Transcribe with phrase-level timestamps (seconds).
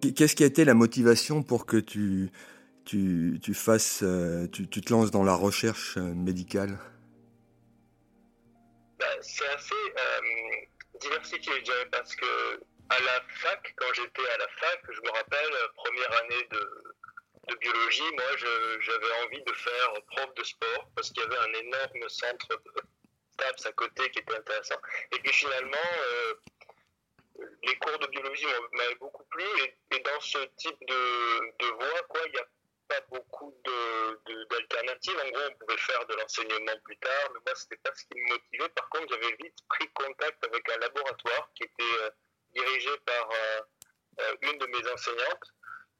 [0.00, 2.30] Qu'est-ce qui a été la motivation pour que tu,
[2.84, 6.78] tu, tu fasses, euh, tu, tu, te lances dans la recherche euh, médicale?
[8.98, 10.20] Ben, C'est assez euh,
[11.00, 11.52] diversifié,
[11.90, 16.48] parce que à la fac, quand j'étais à la fac, je me rappelle, première année
[16.52, 16.84] de,
[17.48, 18.36] de biologie, moi
[18.80, 22.82] j'avais envie de faire prof de sport parce qu'il y avait un énorme centre de
[23.32, 24.76] STAPS à côté qui était intéressant.
[25.12, 25.88] Et puis finalement,
[27.62, 29.44] les cours de biologie m'avaient beaucoup plu
[29.90, 32.46] et, dans ce type de, de voie, quoi, il n'y a
[32.88, 33.54] pas beaucoup
[34.50, 35.14] d'alternatives.
[35.14, 38.04] De, en gros, on pouvait faire de l'enseignement plus tard, mais moi, c'était pas ce
[38.04, 38.68] qui me motivait.
[38.70, 42.10] Par contre, j'avais vite pris contact avec un laboratoire qui était euh,
[42.54, 45.52] dirigé par euh, une de mes enseignantes.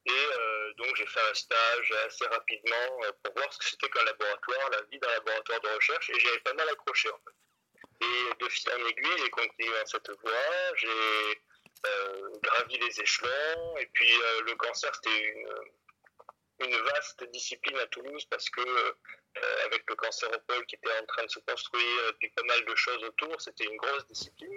[0.08, 0.28] Et
[0.76, 4.82] donc, j'ai fait un stage assez rapidement pour voir ce que c'était qu'un laboratoire, la
[4.82, 7.34] vie d'un laboratoire de recherche, et j'avais pas mal accroché en fait.
[8.00, 11.40] Et de fil en aiguille, j'ai continué dans cette voie, j'ai
[11.86, 15.34] euh, gravi les échelons, et puis euh, le cancer, c'était
[16.60, 21.24] une, vaste discipline à Toulouse parce que, euh, avec le cancéropole qui était en train
[21.24, 24.56] de se construire, et puis pas mal de choses autour, c'était une grosse discipline.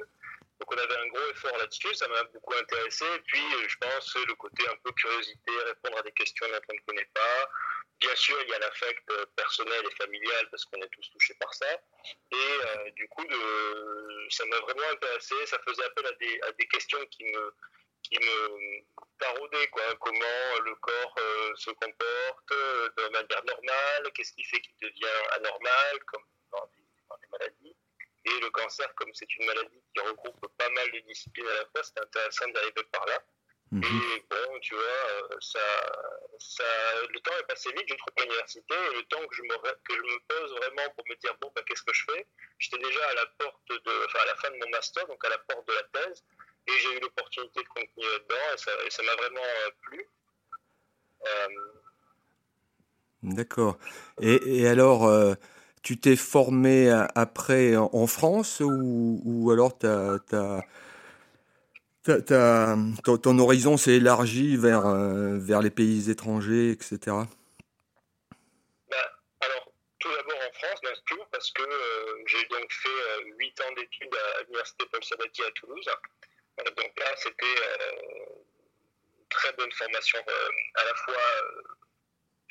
[0.59, 3.05] Donc on avait un gros effort là-dessus, ça m'a beaucoup intéressé.
[3.15, 6.73] Et puis je pense le côté un peu curiosité, répondre à des questions dont on
[6.73, 7.49] ne connaît pas,
[7.99, 11.33] Bien sûr, il y a l'affect euh, personnel et familial parce qu'on est tous touchés
[11.33, 11.67] par ça.
[12.31, 13.25] Et euh, du coup,
[14.29, 15.35] ça m'a vraiment intéressé.
[15.45, 17.53] Ça faisait appel à des, questions qui me,
[18.03, 18.17] qui
[19.19, 19.67] taraudaient.
[19.67, 19.83] Quoi.
[19.99, 26.03] Comment le corps euh, se comporte de manière normale, qu'est-ce qui fait qu'il devient anormal,
[26.05, 27.75] comme dans des, dans des, maladies?
[28.25, 31.65] Et le cancer, comme c'est une maladie qui regroupe pas mal de disciplines à la
[31.65, 33.21] fois, c'est intéressant d'arriver par là.
[33.71, 33.83] Mhm.
[33.83, 35.59] Et bon, tu vois, euh, ça,
[36.39, 36.63] ça,
[37.13, 39.55] le temps est passé vite, je trouve, à l'université, et le temps que je, me,
[39.83, 42.25] que je me pose vraiment pour me dire, bon, bah, qu'est-ce que je fais?
[42.57, 45.29] J'étais déjà à la porte de, enfin, à la fin de mon master, donc à
[45.29, 46.23] la porte de la thèse,
[46.67, 50.09] et j'ai eu l'opportunité de continuer dedans, et ça, m'a vraiment euh, plu.
[51.25, 51.47] Euh...
[53.21, 53.77] D'accord.
[54.19, 55.35] Et, et, alors, euh,
[55.83, 60.65] tu t'es formé après en France, ou, ou alors tu as
[62.03, 66.97] ton, horizon s'est élargi vers, euh, vers les pays étrangers, etc.
[67.07, 67.25] Bah,
[69.41, 73.63] alors, tout d'abord en France, bien sûr, parce que euh, j'ai donc fait 8 euh,
[73.63, 75.89] ans d'études à l'Université Paul Sabatier à Toulouse.
[76.77, 77.55] donc là, c'était
[79.19, 80.19] une très bonne formation,
[80.75, 81.13] à la fois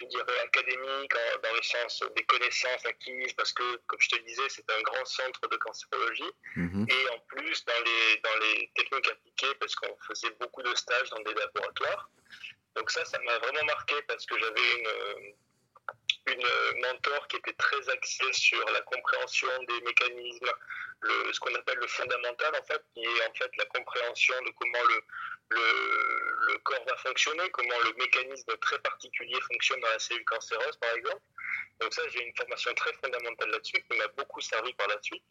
[0.00, 4.22] je dirais, académique, dans le sens des connaissances acquises, parce que, comme je te le
[4.22, 6.32] disais, c'est un grand centre de cancérologie.
[6.56, 6.86] Mhm.
[6.88, 11.10] Et en plus, dans les, dans les techniques appliquées, parce qu'on faisait beaucoup de stages
[11.10, 12.10] dans des laboratoires.
[12.76, 15.34] Donc ça, ça m'a vraiment marqué parce que j'avais une,
[16.32, 20.52] une mentor qui était très axée sur la compréhension des mécanismes,
[21.00, 24.50] le, ce qu'on appelle le fondamental, en fait, qui est en fait la compréhension de
[24.58, 25.02] comment le,
[25.50, 30.76] le, le, corps va fonctionner, comment le mécanisme très particulier fonctionne dans la cellule cancéreuse,
[30.76, 31.22] par exemple.
[31.80, 35.24] Donc ça, j'ai une formation très fondamentale là-dessus qui m'a beaucoup servi par la suite.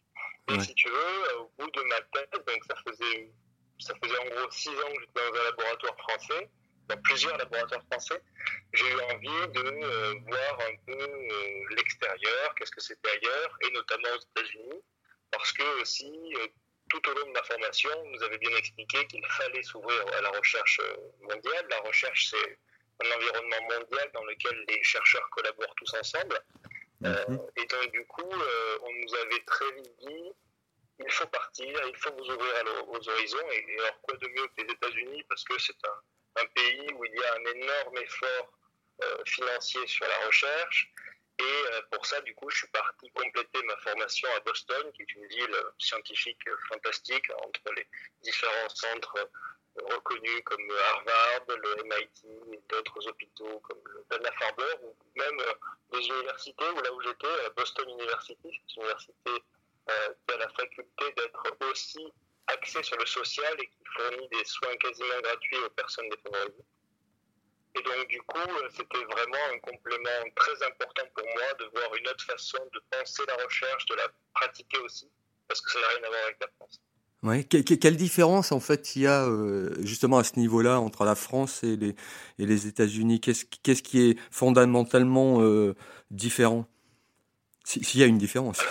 [0.50, 3.30] Et si tu veux, au bout de ma thèse, donc ça faisait,
[3.78, 6.50] ça faisait en gros six ans que j'étais dans un laboratoire français,
[6.88, 8.20] dans plusieurs laboratoires français,
[8.72, 13.70] j'ai eu envie de euh, voir un peu euh, l'extérieur, qu'est-ce que c'était ailleurs, et
[13.72, 14.82] notamment aux États-Unis,
[15.30, 16.46] parce que aussi, euh,
[16.88, 20.20] tout au long de ma formation, vous nous avez bien expliqué qu'il fallait s'ouvrir à
[20.20, 20.80] la recherche
[21.20, 21.66] mondiale.
[21.70, 22.58] La recherche, c'est
[23.04, 26.38] un environnement mondial dans lequel les chercheurs collaborent tous ensemble.
[27.00, 27.38] Mhm.
[27.56, 28.28] et donc, du coup,
[28.82, 30.32] on nous avait très vite dit
[30.98, 32.54] il faut partir, il faut vous ouvrir
[32.88, 33.50] aux horizons.
[33.52, 36.02] Et, et alors, quoi de mieux que les États-Unis, parce que c'est un
[36.40, 38.52] un pays où il y a un énorme effort
[39.02, 40.92] euh, financier sur la recherche.
[41.38, 45.02] Et euh, pour ça, du coup, je suis parti compléter ma formation à Boston, qui
[45.02, 47.86] est une ville scientifique fantastique, entre les
[48.22, 49.30] différents centres
[49.76, 55.54] reconnus comme Harvard, le MIT et d'autres hôpitaux comme le Dana-Farber, ou même euh,
[55.92, 59.42] des universités, où là où j'étais, Boston University, c'est une université
[60.26, 62.12] qui a la faculté d'être aussi
[62.48, 66.64] axé sur le social et qui fournit des soins quasiment gratuits aux personnes défavorisées.
[67.74, 71.94] Et donc, du coup, euh, c'était vraiment un complément très important pour moi de voir
[71.94, 75.08] une autre façon de penser la recherche, de la pratiquer aussi,
[75.46, 76.80] parce que ça n'a rien à voir avec la France.
[77.24, 77.42] Ouais.
[77.42, 81.64] quelle différence en fait il y a euh, justement à ce niveau-là entre la France
[81.64, 81.96] et les,
[82.38, 83.20] et les États-Unis?
[83.20, 85.74] Qu'est-ce qui est fondamentalement euh,
[86.12, 86.64] différent?
[87.64, 88.60] S'il y a une différence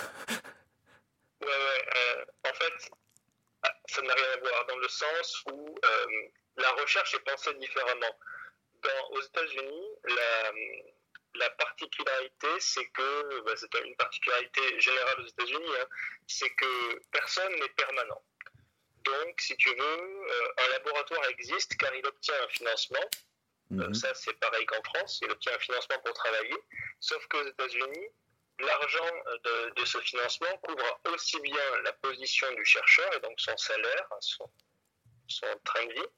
[3.86, 5.74] ça n'a rien à voir dans le sens où
[6.58, 8.14] la recherche est pensée différemment.
[8.82, 10.52] Dans, aux États-Unis, la,
[11.34, 15.86] la, particularité, c'est que, bah, c'est une particularité générale aux États-Unis, hein,
[16.26, 18.22] c'est que personne n'est permanent.
[19.04, 20.26] donc, si tu veux,
[20.58, 23.06] un laboratoire existe car il obtient un financement.
[23.70, 23.94] Mhm.
[23.94, 25.20] ça, c'est pareil qu'en France.
[25.22, 26.56] Il obtient un financement pour travailler.
[27.00, 28.08] Sauf qu'aux États-Unis,
[28.60, 29.10] l'argent
[29.44, 34.08] de, de, ce financement couvre aussi bien la position du chercheur et donc son salaire,
[34.20, 34.50] son,
[35.28, 36.08] son train de vie,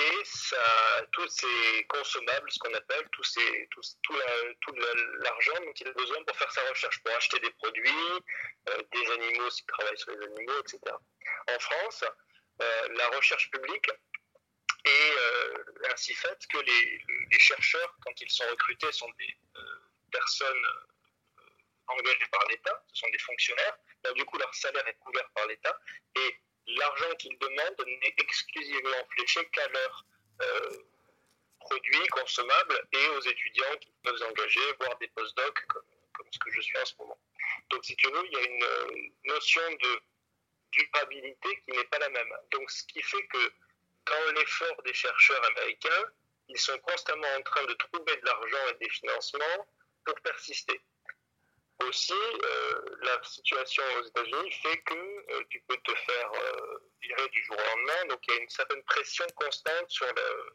[0.00, 4.74] et ça, tous ces consommables, ce qu'on appelle, tous ces, tout, tout
[5.18, 8.22] l'argent dont il a besoin pour faire sa recherche, pour acheter des produits,
[8.70, 10.80] euh, des animaux s'il travaille sur les animaux, etc.
[11.48, 12.04] En France,
[12.62, 13.90] euh, la recherche publique
[14.84, 19.36] est euh, ainsi faite que les, chercheurs, quand ils sont recrutés, sont des
[20.10, 20.66] personnes
[21.88, 23.76] engagés par l'État, ce sont des fonctionnaires.
[24.14, 25.78] du coup, leur salaire est couvert par l'État
[26.16, 26.40] et
[26.76, 30.04] l'argent qu'ils demandent n'est exclusivement fléché qu'à leurs
[30.42, 30.78] euh,
[31.60, 35.84] produits consommables et aux étudiants qui peuvent engager, voire des postdocs comme,
[36.30, 37.18] ce que je suis en ce moment.
[37.70, 40.00] Donc, si tu veux, il y a une euh, notion de
[40.72, 42.32] durabilité qui n'est pas la même.
[42.52, 43.52] Donc, ce qui fait que
[44.06, 46.04] dans l'effort des chercheurs américains,
[46.48, 49.68] ils sont constamment en train de trouver de l'argent et des financements
[50.04, 50.80] pour persister.
[51.86, 57.28] Aussi, euh, la situation aux États-Unis fait que euh, tu peux te faire euh, virer
[57.28, 60.06] du jour au lendemain, donc il y a une certaine pression constante sur,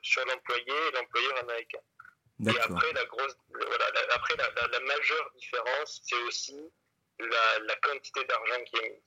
[0.03, 1.79] sur l'employé et l'employeur américain.
[2.45, 6.71] Et après, la, grosse, voilà, après la, la, majeure différence, c'est aussi
[7.19, 9.01] la, la quantité d'argent qui est mise.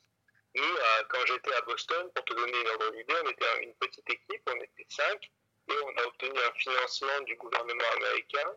[0.55, 0.76] Nous,
[1.11, 4.43] quand j'étais à Boston, pour te donner une ordre d'idée, on était une petite équipe,
[4.47, 5.31] on était cinq,
[5.69, 8.56] et on a obtenu un financement du gouvernement américain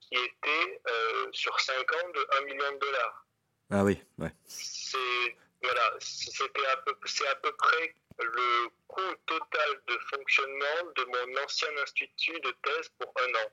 [0.00, 3.26] qui était euh, sur 5 ans de 1 million de dollars.
[3.70, 4.32] Ah oui, ouais.
[4.46, 11.04] C'est voilà, c'était à peu, c'est à peu près le coût total de fonctionnement de
[11.04, 13.50] mon ancien institut de thèse pour un an.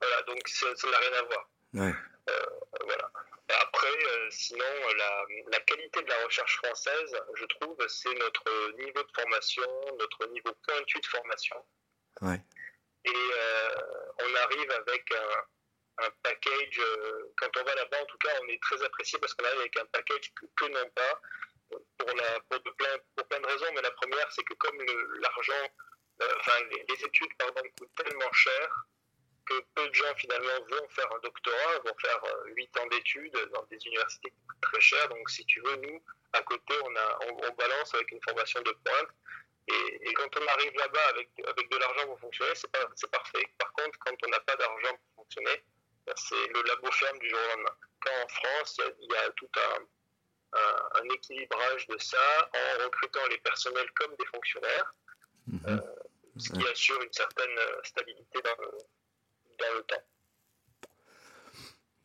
[0.00, 1.50] Voilà, donc ça n'a rien à voir.
[1.74, 1.94] Ouais.
[2.28, 2.46] Euh,
[2.84, 3.10] voilà.
[3.60, 4.64] Après, euh, sinon,
[4.96, 9.62] la, la, qualité de la recherche française, je trouve, c'est notre niveau de formation,
[9.98, 11.56] notre niveau pointu de formation.
[12.20, 12.40] Ouais.
[13.04, 13.30] Et
[14.18, 18.60] on arrive avec un, package, euh, quand on va là-bas, en tout cas, on est
[18.62, 21.20] très apprécié parce qu'on arrive avec un package que, non pas,
[21.98, 24.76] pour, la, pour, de plein, pour plein de raisons, mais la première, c'est que comme
[25.20, 25.70] l'argent,
[26.22, 28.86] euh, enfin, les, études, pardon, coûtent tellement cher,
[29.46, 33.50] que peu de gens finalement vont faire un doctorat, vont faire euh, 8 ans d'études
[33.54, 35.08] dans des universités qui coûtent très cher.
[35.08, 36.02] Donc, si tu veux, nous,
[36.32, 39.08] à côté, on, a, on, balance avec une formation de pointe.
[39.68, 43.46] Et, et quand on arrive là-bas avec, avec de l'argent pour fonctionner, c'est parfait.
[43.58, 45.62] Par contre, quand on n'a pas d'argent pour fonctionner,
[46.16, 47.76] c'est le labo ferme du jour au lendemain.
[48.00, 50.58] Quand en France, il y, a tout un,
[51.00, 54.94] un, équilibrage de ça en recrutant les personnels comme des fonctionnaires,
[55.46, 55.60] mhm.
[55.68, 55.80] euh,
[56.38, 58.70] ce qui assure une certaine euh, stabilité dans le,
[59.58, 60.02] dans le temps.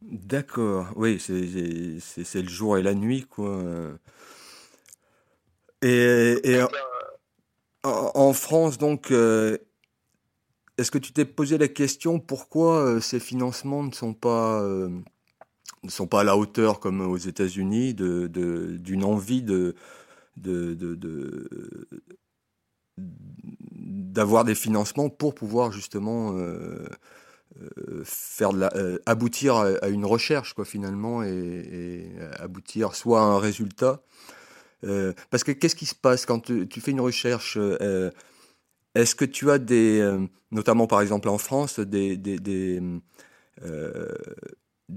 [0.02, 3.64] D'accord, oui, c'est le jour et la nuit, quoi.
[5.82, 6.62] Et, et
[7.84, 9.58] en, France, donc, euh,
[10.78, 14.90] est-ce que tu t'es posé la question pourquoi euh, ces financements ne sont pas euh,
[15.84, 18.28] ne sont pas à la hauteur comme aux États-Unis de,
[18.78, 19.76] d'une envie de,
[22.98, 26.36] d'avoir des financements pour pouvoir justement
[28.04, 34.02] faire de aboutir à, une recherche quoi finalement et, et, aboutir soit à un résultat
[34.82, 37.58] parce que qu'est-ce qui se passe quand tu, fais une recherche
[38.98, 42.82] est-ce que tu as des, euh, notamment par exemple en France, des, des, des,
[43.64, 44.08] euh,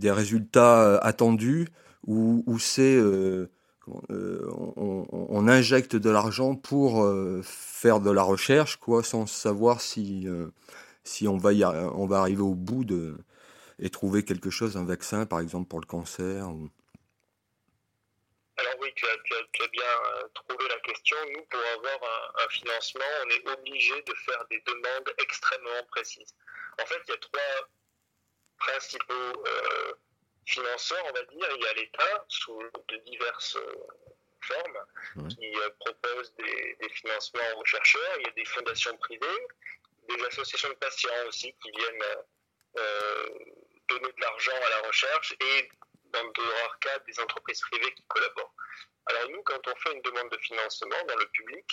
[0.03, 1.69] résultats euh, attendus
[2.07, 2.99] où c'est
[3.87, 7.07] on, on, injecte de l'argent pour
[7.43, 10.27] faire de la recherche, quoi, sans savoir si,
[11.05, 13.19] si on, va y, on va arriver au bout de,
[13.79, 16.71] et trouver quelque chose, un vaccin par exemple pour le cancer ou...
[18.61, 21.17] Alors oui, tu as, bien euh, trouvé la question.
[21.31, 26.35] Nous, pour avoir un, financement, on est obligé de faire des demandes extrêmement précises.
[26.79, 27.69] En fait, il y a trois
[28.59, 29.95] principaux euh,
[30.45, 31.49] financeurs, on va dire.
[31.57, 33.75] Il y a l'État, sous de diverses euh,
[34.43, 38.17] formes, qui propose des, financements aux chercheurs.
[38.19, 39.47] Il y a des fondations privées,
[40.07, 42.05] des associations de patients aussi qui viennent
[43.89, 45.69] donner de l'argent à la recherche et
[46.13, 48.55] dans de rares cas, des entreprises privées qui collaborent.
[49.07, 51.67] Alors nous, quand on fait une demande de financement dans le public,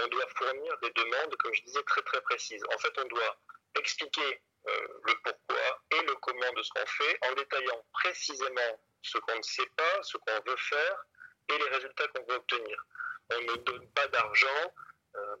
[0.00, 2.64] on doit fournir des demandes, comme je disais, très très précises.
[2.74, 3.36] En fait, on doit
[3.78, 9.18] expliquer euh, le pourquoi et le comment de ce qu'on fait en détaillant précisément ce
[9.18, 11.04] qu'on ne sait pas, ce qu'on veut faire
[11.48, 12.84] et les résultats qu'on veut obtenir.
[13.30, 14.74] On ne donne pas d'argent
[15.16, 15.36] euh,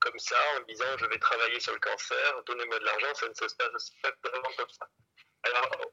[0.00, 3.34] comme ça en disant je vais travailler sur le cancer, donnez-moi de l'argent, ça ne
[3.34, 4.88] se passe pas vraiment comme ça.
[5.46, 5.92] Alors,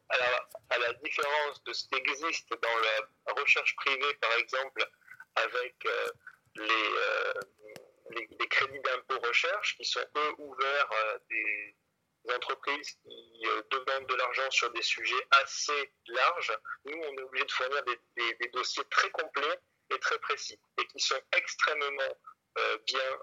[0.69, 4.88] à la, différence de ce qui existe dans la recherche privée, par exemple,
[5.36, 6.12] avec euh,
[6.55, 7.33] les, euh,
[8.12, 11.75] les, crédits d'impôt recherche qui sont eux ouverts à des
[12.36, 16.57] entreprises qui demandent de l'argent sur des sujets assez larges.
[16.86, 17.83] Nous, on est obligé de fournir
[18.15, 22.17] des, dossiers très complets et très précis et qui sont extrêmement
[22.86, 23.19] bien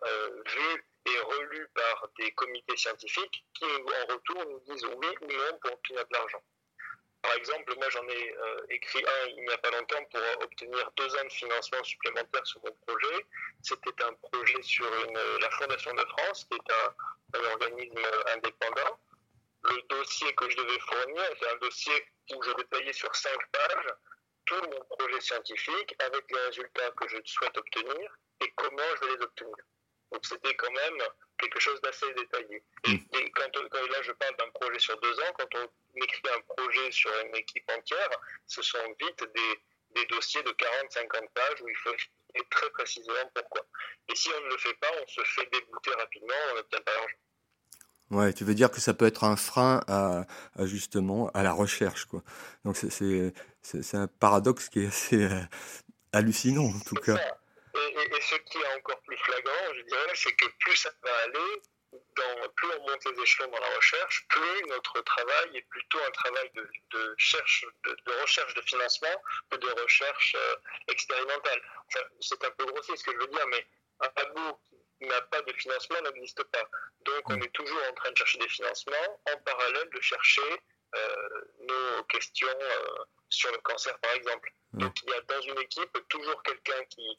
[0.46, 5.58] vus et relus par des comités scientifiques qui, en retour, nous disent oui ou non
[5.60, 6.42] pour obtenir de l'argent.
[7.22, 10.90] Par exemple, moi j'en ai euh, écrit un il n'y a pas longtemps pour obtenir
[10.96, 13.26] deux ans de financement supplémentaire sur mon projet.
[13.62, 14.90] C'était un projet sur
[15.40, 17.98] la Fondation de France, qui est un, organisme
[18.34, 18.98] indépendant.
[19.64, 23.94] Le dossier que je devais fournir, c'est un dossier où je détaillais sur cinq pages
[24.46, 29.16] tout mon projet scientifique avec les résultats que je souhaite obtenir et comment je vais
[29.16, 29.56] les obtenir.
[30.12, 30.98] Donc c'était quand même
[31.38, 32.62] quelque chose d'assez détaillé.
[32.84, 33.30] Et, mm.
[33.34, 37.10] quand, là je parle d'un projet sur deux ans, quand on écrit un projet sur
[37.24, 38.10] une équipe entière,
[38.46, 43.30] ce sont vite des, des dossiers de 40-50 pages où il faut expliquer très précisément
[43.34, 43.62] pourquoi.
[44.08, 46.92] Et si on ne le fait pas, on se fait débouter rapidement, on n'obtient pas
[46.92, 47.16] l'argent.
[48.10, 50.26] Ouais, tu veux dire que ça peut être un frein à,
[50.64, 52.22] justement à la recherche, quoi.
[52.64, 55.40] Donc c'est un paradoxe qui est assez euh,
[56.12, 57.18] hallucinant en tout cas.
[57.74, 61.62] Et, ce qui est encore plus flagrant, je dirais, c'est que plus ça va aller,
[61.92, 66.10] dans, plus on monte les échelons dans la recherche, plus notre travail est plutôt un
[66.10, 70.56] travail de, de, cherche, de, recherche de financement que de recherche euh,
[70.88, 71.62] expérimentale.
[72.20, 73.66] c'est un peu grossier ce que je veux dire, mais
[74.00, 74.60] un labo
[74.98, 76.68] qui n'a pas de financement n'existe pas.
[77.00, 80.62] Donc on est toujours en train de chercher des financements en parallèle de chercher
[80.94, 84.52] euh, nos questions euh, sur le cancer, par exemple.
[84.72, 87.18] Donc il y a dans une équipe toujours quelqu'un qui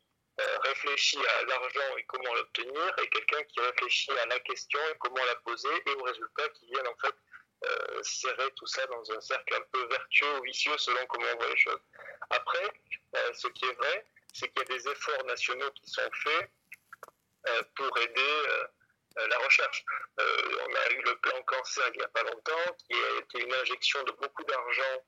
[0.64, 5.24] réfléchit à l'argent et comment l'obtenir, et quelqu'un qui réfléchit à la question et comment
[5.26, 7.16] la poser, et aux résultats qui viennent en fait
[7.64, 11.38] euh, serrer tout ça dans un cercle un peu vertueux ou vicieux selon comment on
[11.38, 11.82] voit les choses.
[12.30, 12.74] Après,
[13.16, 16.50] euh, ce qui est vrai, c'est qu'il y a des efforts nationaux qui sont faits
[17.76, 18.34] pour aider
[19.16, 19.84] la recherche.
[20.20, 23.54] on a eu le plan cancer il n'y a pas longtemps, qui a été une
[23.56, 25.04] injection de beaucoup d'argent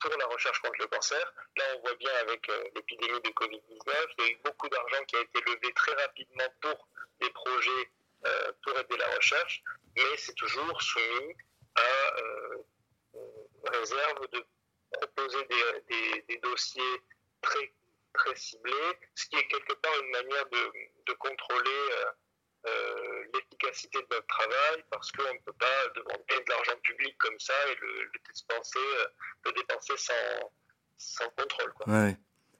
[0.00, 1.32] pour la recherche contre le cancer.
[1.56, 5.04] Là, on voit bien avec euh, l'épidémie de Covid-19, il y a eu beaucoup d'argent
[5.06, 6.88] qui a été levé très rapidement pour
[7.20, 7.90] des projets
[8.26, 9.62] euh, pour aider la recherche,
[9.96, 11.34] mais c'est toujours soumis
[11.76, 12.62] à euh,
[13.72, 14.44] réserve de
[14.92, 15.44] proposer
[16.28, 17.02] des, dossiers
[17.40, 17.72] très,
[18.14, 20.72] très ciblés, ce qui est quelque part une manière de,
[21.06, 21.90] de contrôler
[22.66, 27.38] euh, l'efficacité de notre travail parce qu'on ne peut pas demander de l'argent public comme
[27.38, 31.72] ça et le, euh, dépenser sans, contrôle.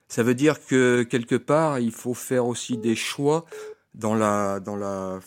[0.08, 3.46] Ça veut dire que quelque part, il faut faire aussi des choix
[3.94, 5.20] dans la, dans la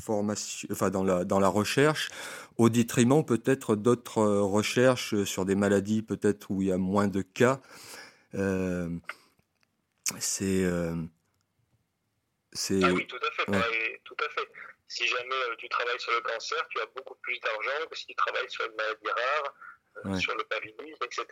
[0.00, 2.10] formation, enfin dans la, dans la recherche,
[2.56, 7.22] au détriment peut-être d'autres recherches sur des maladies peut-être où il y a moins de
[7.22, 7.60] cas.
[8.34, 8.90] Euh,
[10.18, 10.94] c'est euh,
[12.82, 14.00] ah oui, tout à fait.
[14.04, 14.48] Tout à fait.
[14.88, 18.06] Si jamais euh, tu travailles sur le cancer, tu as beaucoup plus d'argent que si
[18.06, 19.54] tu travailles sur une maladie rare,
[20.06, 21.26] euh, sur le paludisme, etc.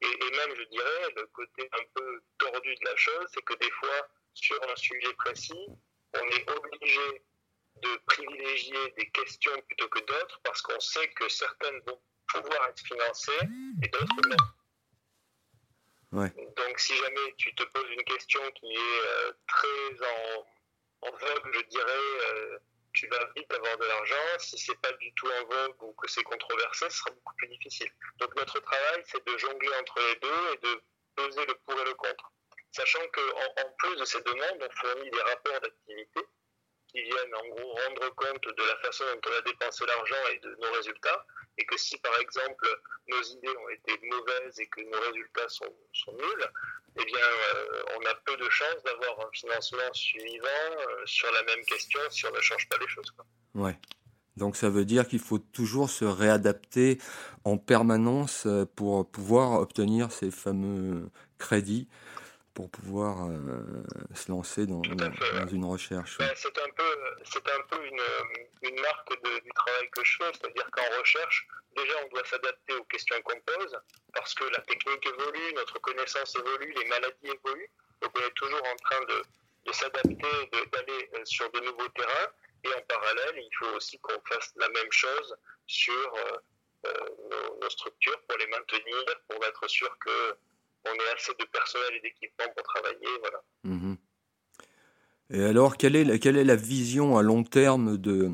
[0.00, 3.70] Et, même, je dirais, le côté un peu tordu de la chose, c'est que des
[3.70, 5.66] fois, sur un sujet précis,
[6.14, 7.24] on est obligé
[7.76, 12.82] de privilégier des questions plutôt que d'autres parce qu'on sait que certaines vont pouvoir être
[12.84, 13.48] financées
[13.82, 14.36] et d'autres non.
[16.12, 20.46] Donc, si jamais tu te poses une question qui est euh, très en,
[21.02, 22.58] en, vogue, je dirais, euh,
[22.92, 24.38] tu vas vite avoir de l'argent.
[24.38, 27.48] Si c'est pas du tout en vogue ou que c'est controversé, ce sera beaucoup plus
[27.48, 27.90] difficile.
[28.18, 30.82] Donc, notre travail, c'est de jongler entre les deux et de
[31.16, 32.32] peser le pour et le contre.
[32.70, 36.20] Sachant qu'en en plus de ces demandes, on fournit des rapports d'activité
[36.92, 40.38] qui viennent en gros rendre compte de la façon dont on a dépensé l'argent et
[40.38, 41.26] de nos résultats
[41.58, 42.66] et que si par exemple
[43.08, 46.46] nos idées ont été mauvaises et que nos résultats sont, nuls,
[46.98, 51.42] eh bien euh, on a peu de chances d'avoir un financement suivant euh, sur la
[51.44, 53.14] même question si on ne change pas les choses.
[53.54, 53.78] Ouais.
[54.36, 56.98] Donc ça veut dire qu'il faut toujours se réadapter
[57.44, 61.88] en permanence euh, pour pouvoir obtenir ces fameux crédits
[62.54, 63.82] pour pouvoir euh,
[64.14, 66.18] se lancer dans, dans, une recherche.
[66.18, 68.02] Ben, c'est un peu, c'est un peu une,
[68.62, 72.74] une marque de, du travail que je fais, c'est-à-dire qu'en recherche, déjà on doit s'adapter
[72.74, 73.78] aux questions qu'on pose,
[74.12, 77.70] parce que la technique évolue, notre connaissance évolue, les maladies évoluent,
[78.02, 79.22] donc on est toujours en train de,
[79.66, 82.28] de s'adapter, d'aller euh, sur de nouveaux terrains,
[82.64, 86.14] et en parallèle, il faut aussi qu'on fasse la même chose sur
[86.84, 86.90] euh,
[87.30, 90.36] nos, nos, structures pour les maintenir, pour être sûr que
[90.84, 93.08] on ait assez de personnel et d'équipement pour travailler.
[93.20, 93.42] Voilà.
[93.64, 93.96] Mhm.
[95.30, 96.04] Et alors, quelle est,
[96.44, 98.32] la, vision à long terme de,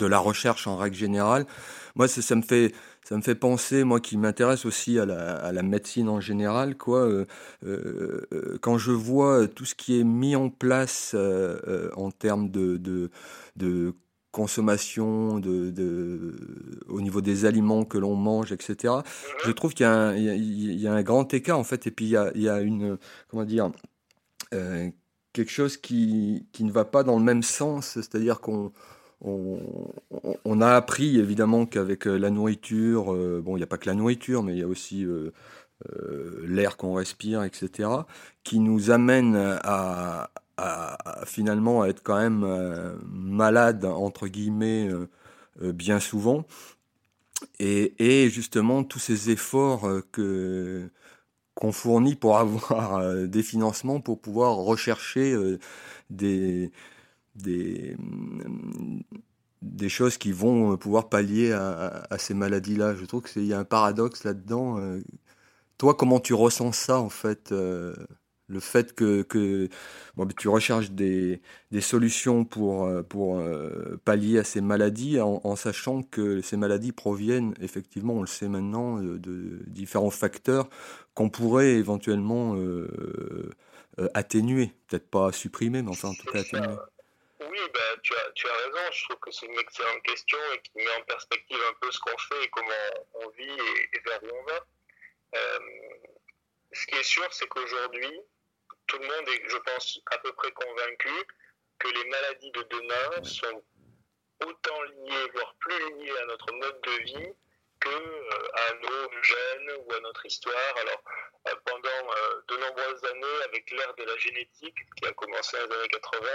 [0.00, 1.46] la recherche en règle générale?
[1.94, 7.06] Moi, ça, me fait penser, moi qui m'intéresse aussi à la, médecine en général, quoi.
[7.06, 7.26] Euh,
[7.64, 13.10] euh, euh quand je vois tout ce qui est mis en place en termes de
[14.36, 16.34] consommation, de, de,
[16.88, 18.92] au niveau des aliments que l'on mange, etc.
[19.46, 22.10] Je trouve qu'il y, y, y, a un grand écart en fait, et puis il
[22.10, 23.70] y a, il y a une, comment dire,
[24.52, 24.90] euh,
[25.32, 28.72] quelque chose qui, qui ne va pas dans le même sens, c'est-à-dire qu'on
[29.22, 33.88] on, a appris évidemment qu'avec euh, la nourriture, euh, bon, il n'y a pas que
[33.88, 35.06] la nourriture, mais il y a aussi
[36.42, 37.88] l'air qu'on respire, etc.,
[38.44, 40.30] qui nous amène à,
[41.26, 42.46] finalement à être quand même
[43.06, 44.88] malade, entre guillemets,
[45.60, 46.46] bien souvent.
[47.58, 50.90] Et, justement, tous ces efforts que
[51.54, 55.36] qu'on fournit pour avoir des financements, pour pouvoir rechercher
[56.10, 56.70] des,
[57.34, 57.96] des,
[59.62, 62.94] des choses qui vont pouvoir pallier à, ces maladies-là.
[62.94, 64.78] Je trouve qu'il y a un paradoxe là-dedans.
[64.78, 65.00] Euh.
[65.78, 67.94] Toi, comment tu ressens ça, en fait euh,
[68.48, 69.68] Le fait que, que
[70.14, 71.40] bon, tu recherches des,
[71.72, 73.42] des, solutions pour, euh, pour
[74.04, 78.98] pallier à ces maladies, en, sachant que ces maladies proviennent, effectivement, on le sait maintenant,
[78.98, 80.68] de, différents facteurs
[81.14, 82.56] qu'on pourrait éventuellement
[84.14, 84.72] atténuer.
[84.86, 86.76] Peut-être pas supprimer, mais enfin, en tout cas atténuer.
[87.40, 88.92] Oui, bah, tu, as, tu as raison.
[88.92, 91.98] Je trouve que c'est une excellente question et qui met en perspective un peu ce
[92.00, 92.70] qu'on fait et comment
[93.14, 94.66] on vit et, vers où on va.
[95.34, 95.58] Euh,
[96.72, 98.20] ce qui est sûr, c'est qu'aujourd'hui,
[98.86, 101.10] tout le monde est, je pense, à peu près convaincu
[101.78, 103.62] que les maladies de demain sont
[104.44, 107.32] autant liées, voire plus liées à notre mode de vie
[107.80, 110.76] que euh, à nos gènes ou à notre histoire.
[110.80, 111.02] Alors,
[111.48, 112.12] euh, pendant
[112.48, 116.28] de nombreuses années, avec l'ère de la génétique qui a commencé dans les années 80,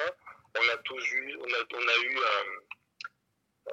[0.58, 2.44] on a tous eu, on a, on a eu euh,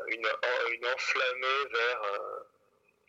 [0.09, 0.27] une,
[0.73, 2.03] une, enflammée vers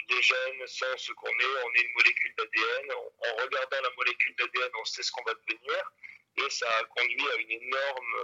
[0.10, 1.64] euh, les gènes sans ce qu'on est.
[1.64, 2.92] On est une molécule d'ADN.
[2.94, 5.92] En, regardant la molécule d'ADN, on sait ce qu'on va devenir.
[6.38, 8.16] Et ça a conduit à une énorme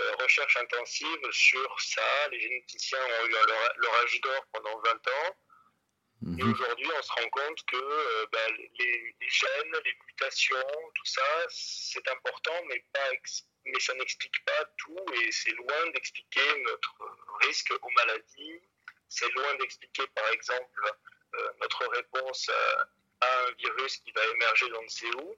[0.00, 2.28] euh, recherche intensive sur ça.
[2.30, 5.36] Les généticiens ont eu leur, âge d'or pendant 20 ans.
[6.22, 6.52] Et mhm.
[6.52, 8.70] aujourd'hui, on se rend compte que bah, les,
[9.20, 13.10] les, gènes, les mutations, tout ça, c'est important, mais pas
[13.66, 16.94] mais ça n'explique pas tout et c'est loin d'expliquer notre
[17.46, 18.60] risque aux maladies.
[19.16, 20.90] C'est loin d'expliquer, par exemple,
[21.34, 22.88] euh, notre réponse à,
[23.26, 25.36] un virus qui va émerger dans ne sait où.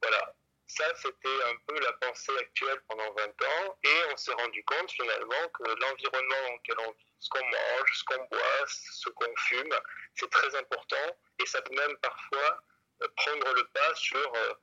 [0.00, 0.34] Voilà.
[0.66, 4.90] Ça, c'était un peu la pensée actuelle pendant 20 ans et on s'est rendu compte
[4.90, 9.36] finalement que l'environnement dans lequel on vit, ce qu'on mange, ce qu'on boit, ce qu'on
[9.36, 9.78] fume,
[10.14, 12.62] c'est très important et ça peut même parfois
[13.02, 14.54] euh, prendre le pas sur euh,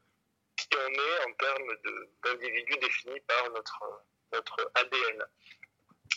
[0.57, 1.75] qui on est en termes
[2.23, 5.25] d'individus définis par notre, notre ADN.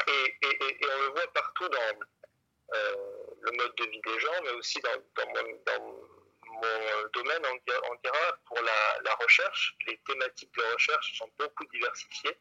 [0.07, 0.38] Et,
[0.83, 2.01] on le voit partout dans
[3.42, 6.04] le mode de vie des gens, mais aussi dans, mon,
[6.46, 9.76] mon, domaine, on dira, pour la, la, recherche.
[9.87, 12.37] Les thématiques de recherche sont beaucoup diversifiées.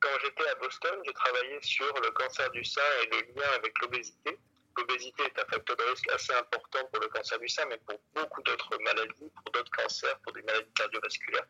[0.00, 3.78] Quand j'étais à Boston, j'ai travaillé sur le cancer du sein et le lien avec
[3.80, 4.38] l'obésité.
[4.76, 8.00] L'obésité est un facteur de risque assez important pour le cancer du sein, mais pour
[8.14, 11.46] beaucoup d'autres maladies, pour d'autres cancers, pour des maladies cardiovasculaires.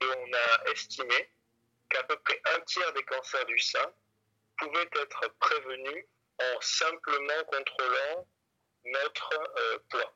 [0.00, 1.32] Et on a estimé
[1.88, 3.92] qu'à peu près un tiers des cancers du sein
[4.58, 6.04] pouvaient être prévenus
[6.40, 8.26] en simplement contrôlant
[8.84, 10.14] notre euh, poids.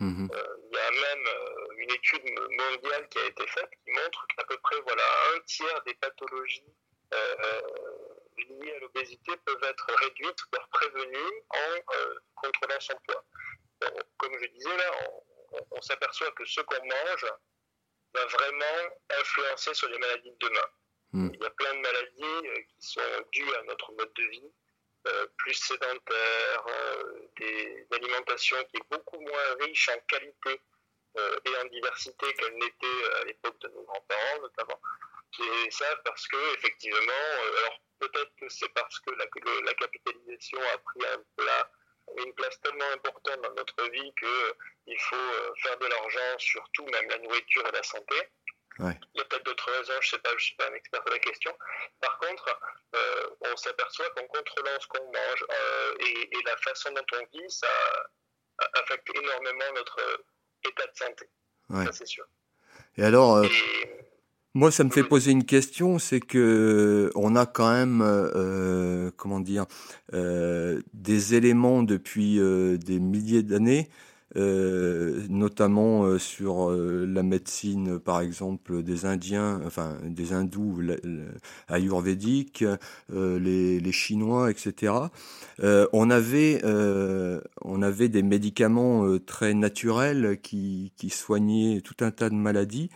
[0.00, 0.28] Mhm.
[0.32, 4.26] Euh, il y a même euh, une étude mondiale qui a été faite qui montre
[4.36, 5.02] qu'à peu près voilà,
[5.34, 6.74] un tiers des pathologies
[8.36, 11.80] liées à l'obésité peuvent être réduites, voire prévenues en
[12.34, 13.24] contrôlant son poids.
[14.16, 14.90] comme je disais là,
[15.70, 17.26] on, s'aperçoit que ce qu'on mange
[18.14, 20.68] va vraiment influencer sur les maladies de demain.
[21.12, 21.30] Hmm.
[21.34, 24.52] Il y a plein de maladies qui sont dues à notre mode de vie,
[25.06, 26.66] euh, plus sédentaire,
[27.38, 30.60] des, une alimentation qui est beaucoup moins riche en qualité
[31.16, 34.80] et en diversité qu'elle n'était à l'époque de nos grands-parents notamment.
[35.38, 37.12] Et ça parce que effectivement,
[37.58, 41.24] alors Peut-être que c'est parce que la, capitalisation a pris un
[42.22, 46.68] une place tellement importante dans notre vie qu'il euh, faut euh, faire de l'argent sur
[46.72, 48.16] tout, même la nourriture et la santé.
[48.80, 50.74] Il y a peut-être d'autres raisons, je ne sais pas, je ne suis pas un
[50.74, 51.52] expert de la question.
[52.00, 52.60] Par contre,
[52.94, 55.44] euh, on s'aperçoit qu'en contrôlant ce qu'on mange
[56.00, 57.68] et, la façon dont on vit, ça
[58.74, 60.00] affecte énormément notre
[60.64, 61.28] état de santé.
[61.70, 62.24] Ça, c'est sûr.
[62.96, 63.44] Et alors,
[64.56, 69.40] moi, ça me fait poser une question, c'est que on a quand même, euh, comment
[69.40, 69.66] dire,
[70.12, 77.98] euh, des éléments depuis euh, des milliers d'années euh, notamment euh, sur euh, la médecine,
[77.98, 80.80] par exemple, des Indiens, enfin des hindous
[81.68, 82.64] ayurvédiques,
[83.12, 84.92] les, les, Chinois, etc.
[85.62, 86.62] on, avait,
[87.62, 92.90] on avait des médicaments très naturels qui, qui, soignaient tout un tas de maladies.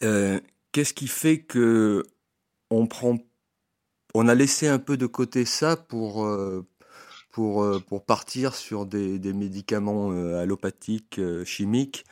[0.00, 2.04] Qu'est-ce qui fait que
[2.70, 3.18] on prend
[4.14, 6.28] on a laissé un peu de côté ça pour,
[7.32, 12.04] pour, euh, pour partir sur des, des médicaments euh, allopathiques, euh, chimiques.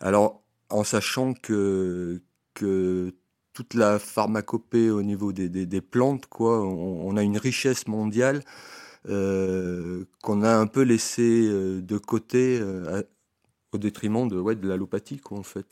[0.00, 2.20] Alors, en sachant que,
[2.54, 3.14] que
[3.52, 8.42] toute la pharmacopée au niveau des, des, plantes, quoi, on, a une richesse mondiale
[9.04, 12.62] qu'on a un peu laissé de côté
[13.72, 15.66] au détriment de, ouais, de l'allopathie, quoi, en fait.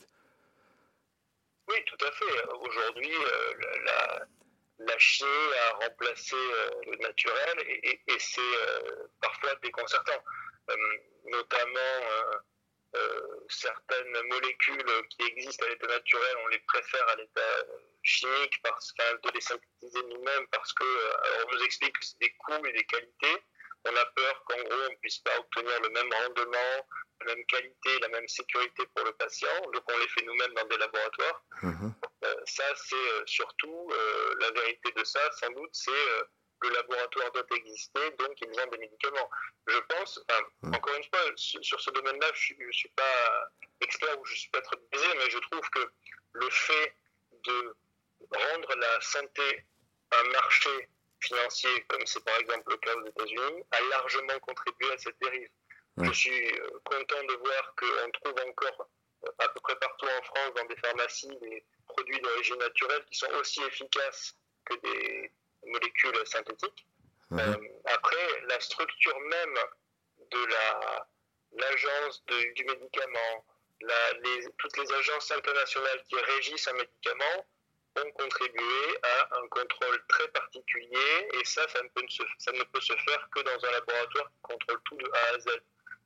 [1.67, 2.47] Oui, tout à fait.
[2.61, 3.09] Aujourd'hui,
[3.85, 4.20] la
[5.01, 10.23] chimie a remplacé euh, le naturel et, c'est euh, parfois déconcertant.
[10.69, 10.75] Euh,
[11.25, 11.79] notamment
[13.47, 17.65] certaines molécules qui existent à l'état naturel, on les préfère à l'état
[18.03, 20.83] chimique parce, de les synthétiser nous-mêmes parce que
[21.45, 23.43] on nous explique que c'est des coûts et des qualités.
[23.85, 26.87] On a peur qu'en gros on ne puisse pas obtenir le même rendement,
[27.21, 29.61] la même qualité, la même sécurité pour le patient.
[29.73, 31.43] Donc on les fait nous-mêmes dans des laboratoires.
[31.63, 31.93] Mhm.
[32.23, 35.91] Euh, ça, c'est euh, surtout euh, la vérité de ça, sans doute, c'est
[36.63, 39.29] le laboratoire doit exister, donc ils ont des médicaments.
[39.65, 40.23] Je pense,
[40.61, 44.49] encore une fois, sur ce domaine-là, je ne suis pas expert ou je ne suis
[44.51, 45.91] pas très biaisé, mais je trouve que
[46.33, 46.95] le fait
[47.31, 47.75] de
[48.31, 49.65] rendre la santé
[50.11, 50.89] un marché
[51.21, 55.49] financier, comme c'est par exemple le cas aux États-Unis, a largement contribué à cette dérive.
[55.97, 58.87] Je suis content de voir qu'on trouve encore
[59.39, 61.65] à peu près partout en France dans des pharmacies des
[62.01, 64.35] produits d'origine naturelle qui sont aussi efficaces
[64.65, 65.31] que des
[65.67, 66.85] molécules synthétiques.
[67.29, 67.39] Mhm.
[67.39, 69.57] Euh, après, la structure même
[70.31, 71.07] de la,
[71.53, 73.45] l'agence du médicament,
[73.81, 77.45] la, les, toutes les agences internationales qui régissent un médicament
[77.97, 82.63] ont contribué à un contrôle très particulier et ça, ça ne peut se, ça ne
[82.63, 85.47] peut se faire que dans un laboratoire qui contrôle tout de A à Z.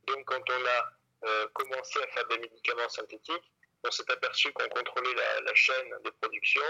[0.08, 0.91] Donc quand on a
[1.25, 3.51] euh, commencé à faire des médicaments synthétiques,
[3.85, 6.63] on s'est aperçu qu'on contrôlait la, chaîne de production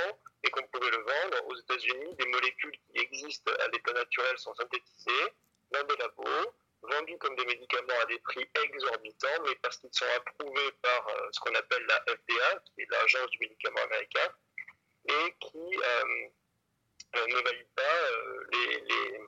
[0.44, 1.48] et qu'on pouvait le vendre.
[1.48, 5.28] Aux États-Unis, des molécules qui existent à l'état naturel sont synthétisées
[5.72, 10.06] dans des labos, vendues comme des médicaments à des prix exorbitants, mais parce qu'ils sont
[10.18, 14.30] approuvés par euh, ce qu'on appelle la FDA, qui est l'agence du médicament américain,
[15.08, 18.10] et qui euh, ne valident pas
[18.52, 19.20] les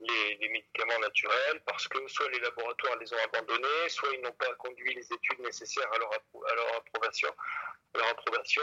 [0.00, 4.52] les, médicaments naturels parce que soit les laboratoires les ont abandonnés, soit ils n'ont pas
[4.54, 7.34] conduit les études nécessaires à leur, à leur approbation.
[7.94, 8.62] leur approbation.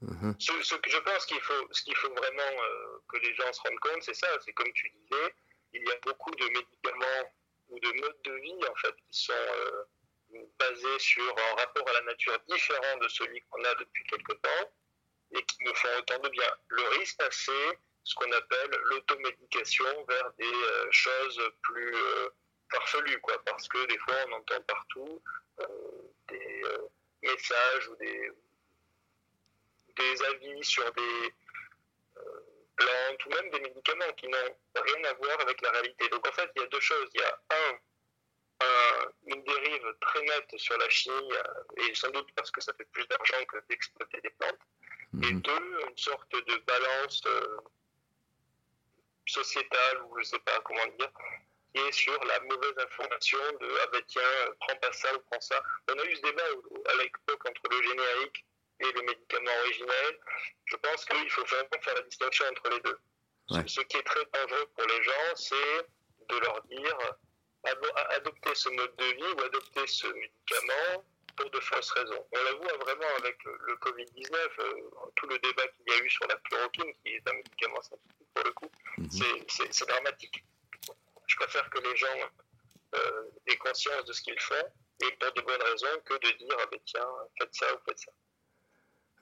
[0.00, 0.36] Mhm.
[0.38, 3.60] Ce, que je pense qu'il faut, ce qu'il faut vraiment euh, que les gens se
[3.62, 5.34] rendent compte, c'est ça, c'est comme tu disais,
[5.72, 7.32] il y a beaucoup de médicaments
[7.68, 9.84] ou de modes de vie en fait qui sont euh,
[10.58, 14.72] basés sur un rapport à la nature différent de celui qu'on a depuis quelque temps
[15.32, 16.54] et qui nous font autant de bien.
[16.68, 22.28] Le risque, c'est ce qu'on appelle l'automédication vers des euh, choses plus euh,
[22.70, 25.22] farfelues, quoi, parce que des fois on entend partout
[25.60, 25.66] euh,
[26.28, 26.62] des
[27.22, 28.30] messages ou des,
[29.96, 31.34] des avis sur des
[32.76, 36.08] plantes ou même des médicaments qui n'ont rien à voir avec la réalité.
[36.10, 37.08] Donc en fait, il y a deux choses.
[37.14, 37.78] Il y a un,
[39.26, 41.32] une dérive très nette sur la chimie,
[41.78, 44.60] et sans doute parce que ça fait plus d'argent que d'exploiter des plantes.
[45.22, 45.40] Et mhm.
[45.42, 47.22] deux, une sorte de balance
[49.26, 51.10] sociétale ou je sais pas comment dire,
[51.74, 54.22] qui est sur la mauvaise information de ah ben tiens,
[54.60, 55.60] prends pas ça ou prends ça.
[55.90, 56.42] On a eu ce débat
[56.86, 58.44] à l'époque entre le générique
[58.80, 60.18] et le médicament originel.
[60.66, 62.98] Je pense qu'il faut vraiment faire la distinction entre les deux.
[63.66, 65.86] Ce qui est très dangereux pour les gens, c'est
[66.28, 66.98] de leur dire
[68.10, 71.04] adopter ce mode de vie ou adopter ce médicament
[71.36, 72.26] pour de fausses raisons.
[72.32, 74.72] On la voit vraiment avec le, Covid-19, euh,
[75.16, 78.28] tout le débat qu'il y a eu sur la chloroquine, qui est un médicament scientifique
[78.34, 79.08] pour le coup, mhm.
[79.48, 80.44] c'est dramatique.
[81.26, 82.06] Je préfère que les gens
[82.96, 84.54] euh, aient conscience de ce qu'ils font
[85.00, 87.06] et pour de bonnes raisons que de dire ah ben tiens,
[87.38, 88.12] faites ça ou faites ça.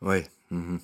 [0.01, 0.22] Oui.
[0.51, 0.81] Mhm.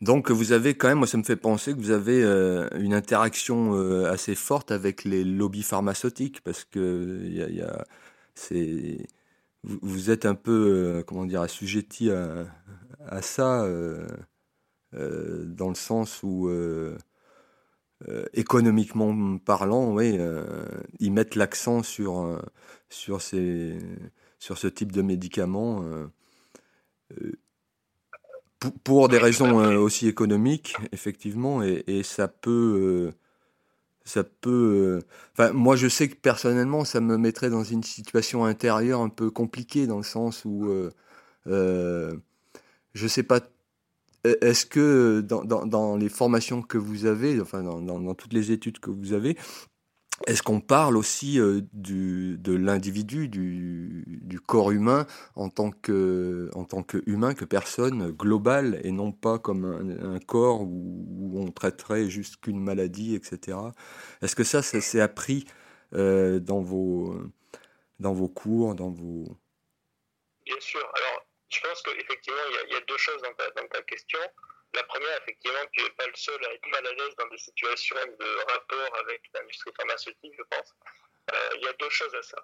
[0.00, 2.94] Donc vous avez quand même, moi ça me fait penser que vous avez euh, une
[2.94, 7.84] interaction assez forte avec les lobbies pharmaceutiques parce que y a, y a
[8.36, 9.08] c'est
[9.66, 14.06] vous, êtes un peu, euh, comment dire, assujetti à, ça, euh,
[14.94, 16.48] euh, dans le sens où,
[18.34, 20.18] économiquement parlant, oui,
[21.00, 22.40] ils mettent l'accent sur,
[22.88, 25.84] sur, sur ce type de médicaments.
[28.84, 33.12] Pour, des raisons aussi économiques, effectivement, et, ça peut
[34.06, 35.02] ça peut.
[35.32, 39.30] Enfin, moi, je sais que personnellement, ça me mettrait dans une situation intérieure un peu
[39.30, 40.70] compliquée, dans le sens où
[41.46, 42.16] euh,
[42.94, 43.40] je sais pas.
[44.24, 48.50] Est-ce que dans, dans, dans, les formations que vous avez, enfin dans, dans, toutes les
[48.50, 49.36] études que vous avez,
[50.26, 56.50] est-ce qu'on parle aussi euh, de l'individu, du, corps humain en tant que
[56.86, 62.36] que humain, que personne globale et non pas comme un, corps où, on traiterait juste
[62.38, 63.58] qu'une maladie, etc.
[64.22, 65.44] Est-ce que ça, ça s'est appris
[65.94, 67.14] euh, dans vos
[67.98, 69.24] dans vos cours, dans vos
[70.44, 70.80] Bien sûr.
[70.80, 74.20] Alors, je pense qu'effectivement, il, y, a deux choses dans dans ta question.
[74.76, 77.38] La première, effectivement, tu n'es pas le seul à être mal à l'aise dans des
[77.38, 80.74] situations de rapport avec l'industrie pharmaceutique, je pense.
[81.32, 82.36] Euh, il y a deux choses à ça.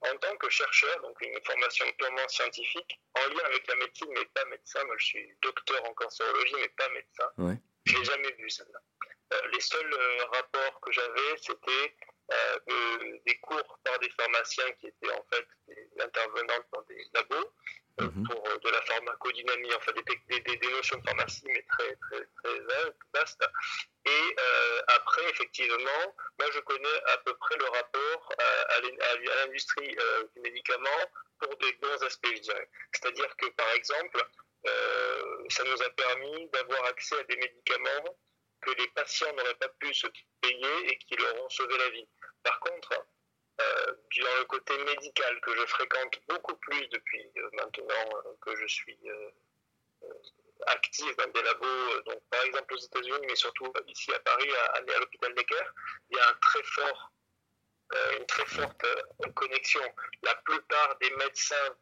[0.00, 4.24] En tant que chercheur, donc une formation purement scientifique, en lien avec la médecine, mais
[4.26, 7.54] pas médecin, moi je suis docteur en cancérologie, mais pas médecin, ouais.
[7.84, 8.64] je n'ai jamais vu ça.
[9.32, 11.94] Euh, les seuls euh, rapports que j'avais, c'était
[12.32, 17.52] euh, des cours par des pharmaciens qui étaient en fait des intervenantes dans des labos
[18.00, 18.28] Mhm.
[18.28, 22.24] pour euh, de la pharmacodynamie, enfin des, des, des, notions de pharmacie, mais très, très,
[22.42, 22.60] très
[23.12, 23.44] vastes.
[24.06, 30.24] Et euh, après, effectivement, moi je connais à peu près le rapport à, l'industrie euh,
[30.34, 31.00] du médicament
[31.40, 32.68] pour des bons aspects, je dirais.
[32.92, 34.22] C'est-à-dire que, par exemple,
[34.66, 38.18] euh, ça nous a permis d'avoir accès à des médicaments
[38.60, 40.06] que les patients n'auraient pas pu se
[40.40, 42.08] payer et qui leur ont sauvé la vie.
[42.42, 43.06] Par contre,
[43.60, 48.56] euh, dans le côté médical que je fréquente beaucoup plus depuis euh, maintenant euh, que
[48.56, 48.98] je suis
[50.66, 54.72] actif dans des labos, donc par exemple aux États-Unis, mais surtout ici à Paris, à,
[54.76, 55.64] à l'hôpital Necker,
[56.10, 57.12] il y a un très fort,
[58.18, 58.84] une très forte
[59.34, 59.82] connexion.
[60.22, 61.76] La plupart des médecins,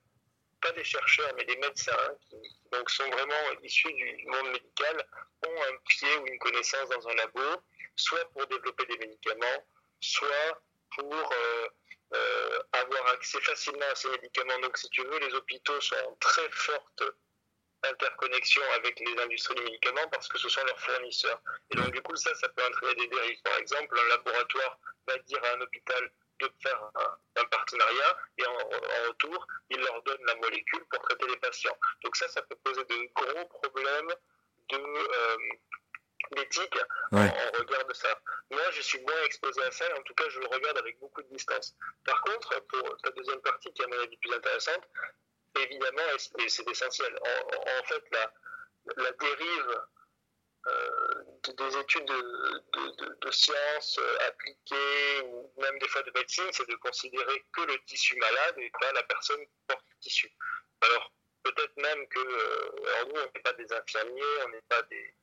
[0.60, 2.36] pas des chercheurs, mais des médecins qui
[2.70, 5.06] donc sont vraiment issus du monde médical,
[5.46, 7.62] ont un pied ou une connaissance dans un labo,
[7.96, 9.66] soit pour développer des médicaments,
[10.00, 10.62] soit
[10.94, 11.68] pour euh,
[12.14, 14.58] euh, avoir accès facilement à ces médicaments.
[14.60, 17.02] Donc, si tu veux, les hôpitaux sont en très forte
[17.82, 21.40] interconnexion avec les industries du médicament parce que ce sont leurs fournisseurs.
[21.70, 23.42] Et donc, du coup, ça, ça peut entraîner des dérives.
[23.42, 26.90] Par exemple, un laboratoire va dire à un hôpital de faire
[27.36, 31.76] un, partenariat et en, retour, il leur donne la molécule pour traiter les patients.
[32.04, 34.12] Donc ça, ça peut poser de gros problèmes
[34.68, 35.36] de, euh,
[36.34, 36.74] l'éthique,
[37.12, 37.32] ouais.
[37.54, 38.20] on, regarde ça.
[38.50, 40.98] Moi, je suis moins exposé à ça, et en tout cas, je le regarde avec
[40.98, 41.74] beaucoup de distance.
[42.04, 44.82] Par contre, pour ta deuxième partie, qui est à mon avis plus intéressante,
[45.60, 46.02] évidemment,
[46.38, 48.32] et c'est essentiel, en, en, fait, la,
[48.96, 49.80] la dérive
[50.66, 52.14] euh, des études de,
[52.72, 57.44] de, de, de, sciences euh, appliquées, ou même des fois de médecine, c'est de considérer
[57.52, 60.28] que le tissu malade et pas la personne porte le tissu.
[60.80, 61.12] Alors,
[61.44, 65.14] peut-être même que, euh, alors nous, on n'est pas des infirmiers, on n'est pas des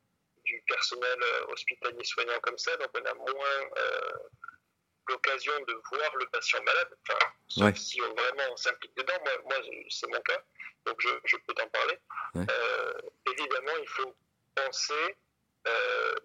[0.45, 4.11] du personnel euh, hospitalier soignant comme ça, donc on a moins euh,
[5.07, 6.97] l'occasion de voir le patient malade.
[7.01, 7.75] Enfin, ouais.
[7.75, 9.57] si on vraiment s'implique dedans, moi, moi
[9.89, 10.41] c'est mon cas,
[10.85, 11.97] donc je, je peux t'en parler.
[12.35, 12.45] Ouais.
[12.49, 12.93] Euh,
[13.31, 14.15] évidemment, il faut
[14.55, 15.15] penser
[15.67, 16.15] euh,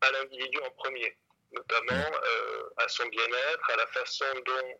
[0.00, 1.16] à l'individu en premier,
[1.52, 4.78] notamment euh, à son bien-être, à la façon dont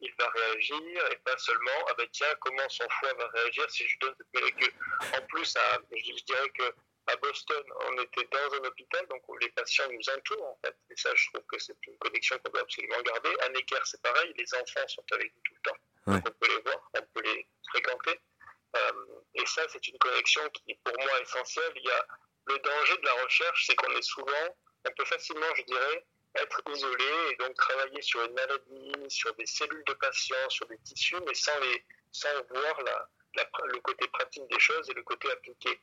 [0.00, 0.78] il va réagir,
[1.12, 4.34] et pas seulement, ah ben tiens, comment son foie va réagir si je donne cette
[4.34, 4.72] molécule.
[5.16, 6.74] En plus, à, je, je dirais que
[7.12, 10.76] à Boston, on était dans un hôpital, donc les patients nous entourent en fait.
[10.90, 13.30] Et ça, je trouve que c'est une connexion qu'on doit absolument garder.
[13.40, 15.78] À Necker, c'est pareil, les enfants sont avec nous tout le temps.
[16.06, 16.14] Ouais.
[16.14, 18.20] Donc on peut les voir, on peut les fréquenter.
[18.76, 18.92] Euh,
[19.34, 21.72] et ça, c'est une connexion qui est pour moi essentielle.
[21.76, 22.06] Il y a
[22.46, 26.62] le danger de la recherche, c'est qu'on est souvent, on peut facilement, je dirais, être
[26.70, 31.20] isolé et donc travailler sur une maladie, sur des cellules de patients, sur des tissus,
[31.26, 35.30] mais sans, les, sans voir la, la, le côté pratique des choses et le côté
[35.30, 35.78] appliqué.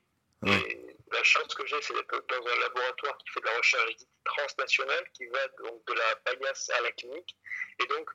[0.48, 0.79] Et
[1.12, 3.96] la chance que j'ai, c'est d'être dans un laboratoire qui fait de la recherche
[4.26, 7.36] transnationale, qui va donc de la paillasse à la clinique.
[7.80, 8.10] Et donc,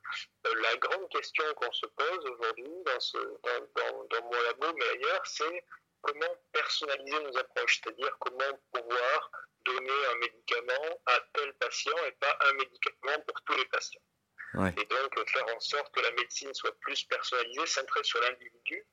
[0.46, 4.72] euh, la grande question qu'on se pose aujourd'hui dans, ce, dans, dans, dans, mon labo,
[4.76, 5.64] mais ailleurs, c'est
[6.02, 9.30] comment personnaliser nos approches, c'est-à-dire comment pouvoir
[9.64, 14.02] donner un médicament à tel patient et pas un médicament pour tous les patients.
[14.54, 14.72] Ouais.
[14.76, 18.86] Et donc, faire en sorte que la médecine soit plus personnalisée, centrée sur l'individu,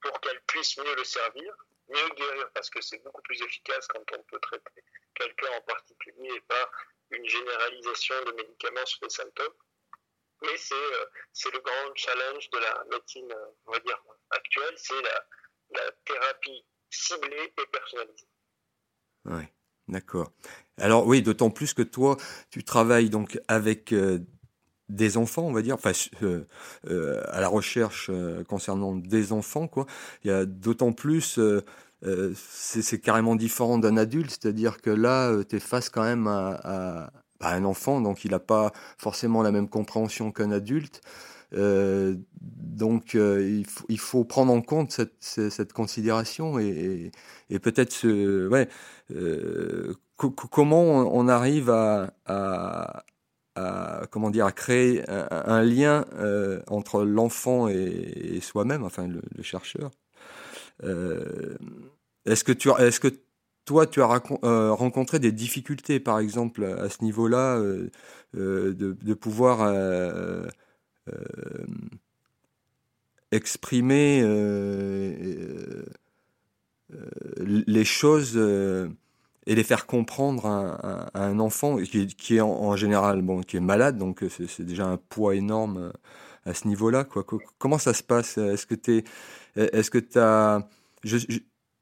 [0.00, 1.54] pour qu'elle puisse mieux le servir
[1.88, 4.82] mieux guérir parce que c'est beaucoup plus efficace quand on peut traiter
[5.14, 6.70] quelqu'un en particulier et pas
[7.10, 9.54] une généralisation de médicaments sur les symptômes.
[10.42, 15.00] Mais c'est euh, le grand challenge de la médecine, euh, on va dire, actuelle, c'est
[15.02, 15.26] la,
[15.70, 18.26] la, thérapie ciblée et personnalisée.
[19.26, 19.44] Oui,
[19.86, 20.32] d'accord.
[20.78, 22.16] Alors oui, d'autant plus que toi,
[22.50, 24.18] tu travailles donc avec euh,
[24.92, 26.44] des enfants, on va dire, enfin, euh,
[26.88, 29.86] euh, à la recherche euh, concernant des enfants, quoi.
[30.24, 31.40] Il y a d'autant plus,
[32.34, 37.64] c'est carrément différent d'un adulte, c'est-à-dire que là, tu es face quand même à, un
[37.64, 41.00] enfant, donc il n'a pas forcément la même compréhension qu'un adulte.
[41.52, 47.10] Donc il, faut, prendre en compte cette, considération et,
[47.62, 48.48] peut-être ce,
[50.16, 50.82] comment
[51.14, 53.04] on arrive à,
[53.54, 56.04] à, comment dire, à créer un, lien
[56.68, 59.90] entre l'enfant et, soi-même, enfin le, chercheur.
[60.82, 63.08] est-ce que tu, est-ce que
[63.64, 67.90] toi, tu as euh, rencontré des difficultés, par exemple, à ce niveau-là, euh,
[68.36, 69.60] euh, de, pouvoir
[73.30, 74.22] exprimer
[77.38, 78.36] les choses
[79.46, 83.98] et les faire comprendre à, un enfant qui, est en, général bon, qui est malade,
[83.98, 85.92] donc c'est déjà un poids énorme
[86.44, 87.04] à ce niveau-là.
[87.04, 87.24] Quoi.
[87.58, 88.38] Comment ça se passe?
[88.38, 89.04] Est-ce que tu
[89.56, 90.66] est-ce que as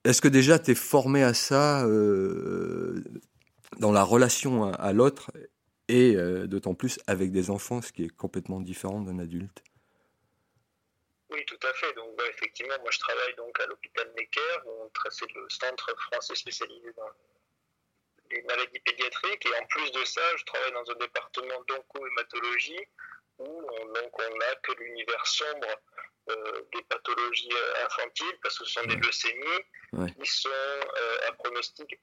[0.04, 3.04] est-ce que déjà tu es formé à ça euh,
[3.78, 5.30] dans la relation à, l'autre
[5.88, 9.62] et euh, d'autant plus avec des enfants, ce qui est complètement différent d'un adulte?
[11.30, 11.92] Oui, tout à fait.
[11.94, 14.40] Donc, bah, effectivement, moi je travaille donc à l'hôpital Necker,
[15.10, 17.04] c'est le centre français spécialisé dans
[18.30, 19.46] les maladies pédiatriques.
[19.46, 22.86] Et en plus de ça, je travaille dans un département d'onco-hématologie
[23.38, 25.68] où on, donc on n'a que l'univers sombre
[26.28, 29.64] euh, des pathologies euh, infantiles, parce que ce sont des leucémies
[30.20, 31.98] qui sont euh, un pronostic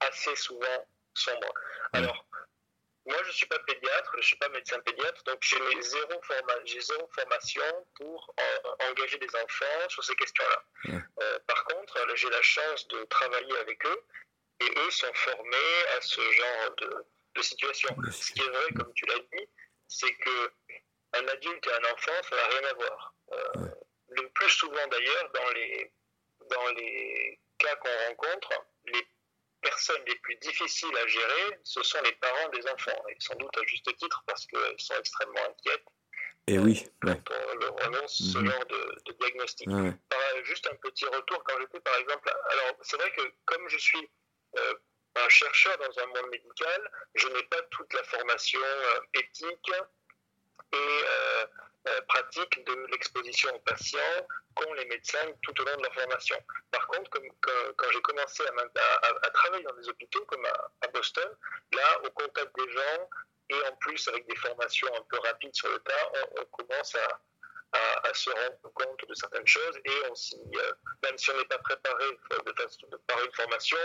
[0.00, 1.52] assez souvent sombre.
[1.94, 2.26] Alors,
[3.06, 6.22] moi, je ne suis pas pédiatre, je ne suis pas médecin pédiatre, donc j'ai zéro,
[6.62, 8.34] zéro formation pour
[8.90, 11.02] engager des enfants sur ces questions-là.
[11.46, 14.04] par contre, j'ai la chance de travailler avec eux,
[14.64, 17.94] et eux sont formés à ce genre de, de situation.
[18.10, 19.48] Ce qui est vrai, comme tu l'as dit,
[19.88, 20.52] c'est que
[21.14, 23.14] un adulte et un enfant, ça n'a rien à voir.
[23.32, 23.68] Euh,
[24.08, 25.92] le plus souvent d'ailleurs, dans les,
[26.50, 28.50] dans les cas qu'on rencontre,
[28.86, 29.06] les
[29.62, 33.56] personnes les plus difficiles à gérer, ce sont les parents des enfants, et sans doute
[33.56, 35.86] à juste titre parce qu'elles sont extrêmement inquiètes.
[36.46, 38.50] Et oui, quand on leur annonce ce mhm.
[38.50, 39.68] genre de, diagnostic.
[40.44, 42.30] juste un petit retour, quand j'étais par exemple.
[42.50, 44.23] Alors, c'est vrai que comme je suis euh,
[45.16, 49.70] un chercheur dans un monde médical, je n'ai pas toute la formation euh, éthique
[50.72, 51.46] et euh,
[51.88, 56.36] euh, pratique de l'exposition aux patients qu'ont les médecins tout au long de leur formation.
[56.70, 61.28] Par contre, quand, j'ai commencé à, travailler dans des hôpitaux comme à, Boston,
[61.72, 63.08] là, au contact des gens
[63.50, 67.20] et en plus avec des formations un peu rapides sur le tas, on commence à,
[67.74, 70.14] à, se rendre compte de certaines choses et on
[70.58, 73.78] euh, même si on n'est pas préparé de, par une formation,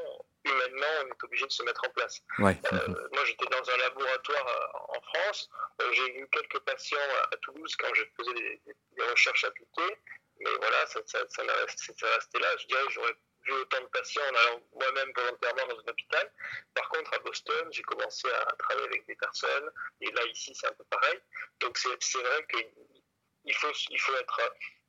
[0.45, 2.21] humainement, on est obligé de se mettre en place.
[2.39, 5.49] Euh, moi, j'étais dans un laboratoire euh, en France,
[5.91, 6.97] j'ai eu quelques patients
[7.31, 9.97] à, Toulouse quand je faisais des, recherches appliquées,
[10.39, 12.47] mais voilà, ça, ça, ça, resté là.
[12.57, 16.31] Je dirais j'aurais vu autant de patients en allant moi-même volontairement dans un hôpital.
[16.73, 19.71] Par contre, à Boston, j'ai commencé à travailler avec des personnes,
[20.01, 21.19] et là, ici, c'est un peu pareil.
[21.59, 22.57] Donc, c'est vrai que
[23.45, 24.41] il faut, il faut être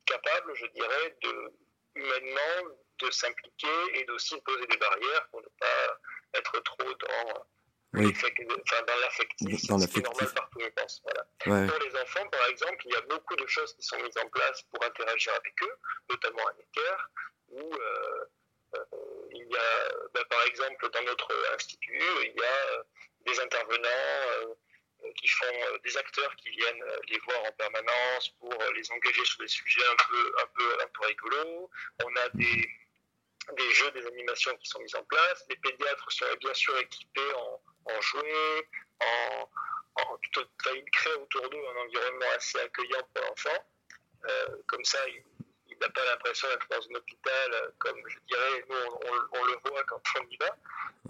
[0.05, 1.53] capable, je dirais, de,
[1.95, 5.99] humainement, de s'impliquer et d'aussi poser des barrières pour ne pas
[6.33, 7.45] être trop dans,
[7.93, 8.13] oui.
[8.13, 9.59] dans l'affectif.
[9.59, 11.01] C'est normal partout, je pense.
[11.03, 11.67] Voilà.
[11.67, 14.29] Pour les enfants, par exemple, il y a beaucoup de choses qui sont mises en
[14.29, 15.77] place pour interagir avec eux,
[16.09, 17.09] notamment à l'équerre,
[17.49, 18.25] où euh,
[18.75, 18.79] euh,
[19.31, 22.83] il y a, ben, par exemple, dans notre institut, il y a euh,
[23.25, 24.53] des intervenants euh,
[25.15, 29.25] qui font euh, des acteurs qui viennent euh, les voir en permanence pour les engager
[29.25, 31.69] sur des sujets un peu, un peu, un peu rigolos.
[32.03, 32.69] On a des,
[33.57, 35.45] des jeux, des animations qui sont mises en place.
[35.49, 38.67] Les pédiatres sont bien sûr équipés en, en jouets,
[38.99, 39.49] en,
[39.95, 40.19] en
[40.73, 43.65] ils créent autour d'eux un environnement assez accueillant pour l'enfant.
[44.67, 45.23] comme ça, ils,
[45.81, 48.75] n'a pas l'impression d'être dans un hôpital, euh, comme je dirais, nous
[49.33, 50.55] on, le voit quand on y va.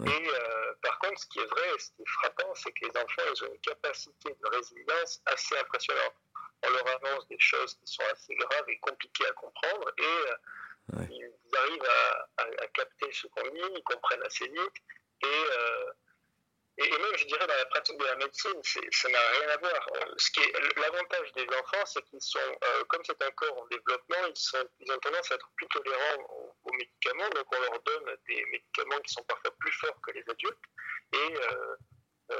[0.06, 2.96] Et euh, par contre, ce qui est vrai, ce qui est frappant, c'est que les
[2.96, 6.14] enfants, ils ont une capacité de résilience assez impressionnante.
[6.64, 11.04] On leur annonce des choses qui sont assez graves et compliquées à comprendre, et euh,
[11.10, 11.88] ils arrivent
[12.38, 14.76] à, à, capter ce qu'on dit, ils comprennent assez vite,
[15.22, 15.44] et
[16.84, 19.88] et, même, je dirais, dans la pratique de la médecine, ça n'a rien à voir.
[19.96, 20.14] Euh,
[20.76, 24.68] l'avantage des enfants, c'est qu'ils sont, euh, comme c'est un corps en développement, ils, sont,
[24.80, 26.22] ils ont tendance à être plus tolérants
[26.64, 27.28] aux, médicaments.
[27.30, 30.58] Donc, on leur donne des médicaments qui sont parfois plus forts que les adultes.
[31.12, 31.34] Et
[32.30, 32.36] euh,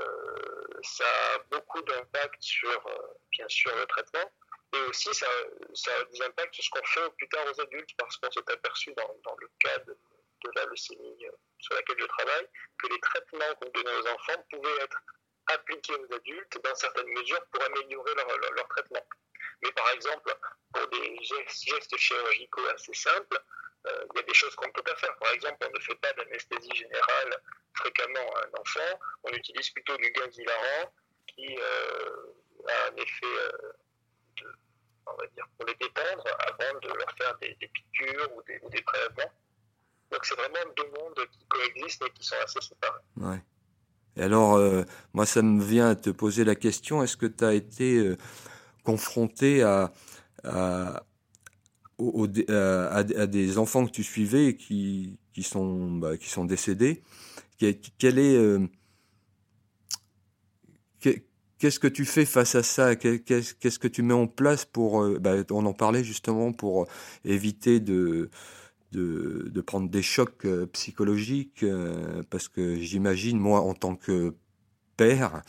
[0.83, 1.05] ça
[1.35, 2.85] a beaucoup d'impact sur,
[3.31, 4.33] bien sûr, le traitement.
[4.75, 8.17] Et aussi, ça, a des impacts sur ce qu'on fait plus tard aux adultes, parce
[8.17, 9.97] qu'on s'est aperçu dans, dans le cas de
[10.45, 14.45] de la leucémie euh, sur laquelle je travaille, que les traitements qu'on donnait aux enfants
[14.51, 14.99] pouvaient être
[15.47, 19.05] appliqués aux adultes dans certaines mesures pour améliorer leur, leur, traitement.
[19.63, 20.35] Mais par exemple,
[20.73, 23.39] pour des gestes, chirurgicaux assez simples,
[23.87, 25.17] euh, il y a des choses qu'on ne peut pas faire.
[25.19, 27.43] Par exemple, on ne fait pas d'anesthésie générale
[27.75, 30.93] fréquemment à un enfant, on utilise plutôt du gaz hilarant
[31.27, 33.27] qui euh, a un effet,
[35.07, 38.71] on va dire, pour les détendre avant de leur faire des, piqûres ou des, ou
[38.71, 39.33] des prélèvements.
[40.13, 43.41] Donc c'est vraiment deux mondes qui coexistent et qui sont assez séparés.
[44.17, 44.83] Et alors, euh,
[45.15, 48.19] moi, ça me vient à te poser la question, est-ce que tu as été euh,
[48.85, 49.91] confronté à,
[50.45, 51.03] à,
[51.99, 57.03] à, des enfants que tu suivais qui, qui, sont, bah, qui sont décédés?
[57.59, 58.37] Quel est...
[58.37, 58.69] Euh,
[61.01, 62.97] qu'est-ce que tu fais face à ça?
[62.97, 65.09] Qu'est-ce que tu mets en place pour...
[65.21, 66.87] Bah, on en parlait justement pour
[67.25, 68.29] éviter de
[68.93, 74.35] de, prendre des chocs euh, psychologiques, euh, parce que j'imagine, moi, en tant que
[74.97, 75.43] père,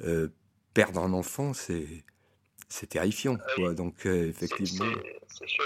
[0.00, 0.28] euh,
[0.74, 2.04] perdre un enfant, c'est
[2.68, 3.36] c'est terrifiant.
[3.40, 3.74] Ah quoi.
[3.74, 4.86] Donc, effectivement.
[5.28, 5.64] C'est sûr.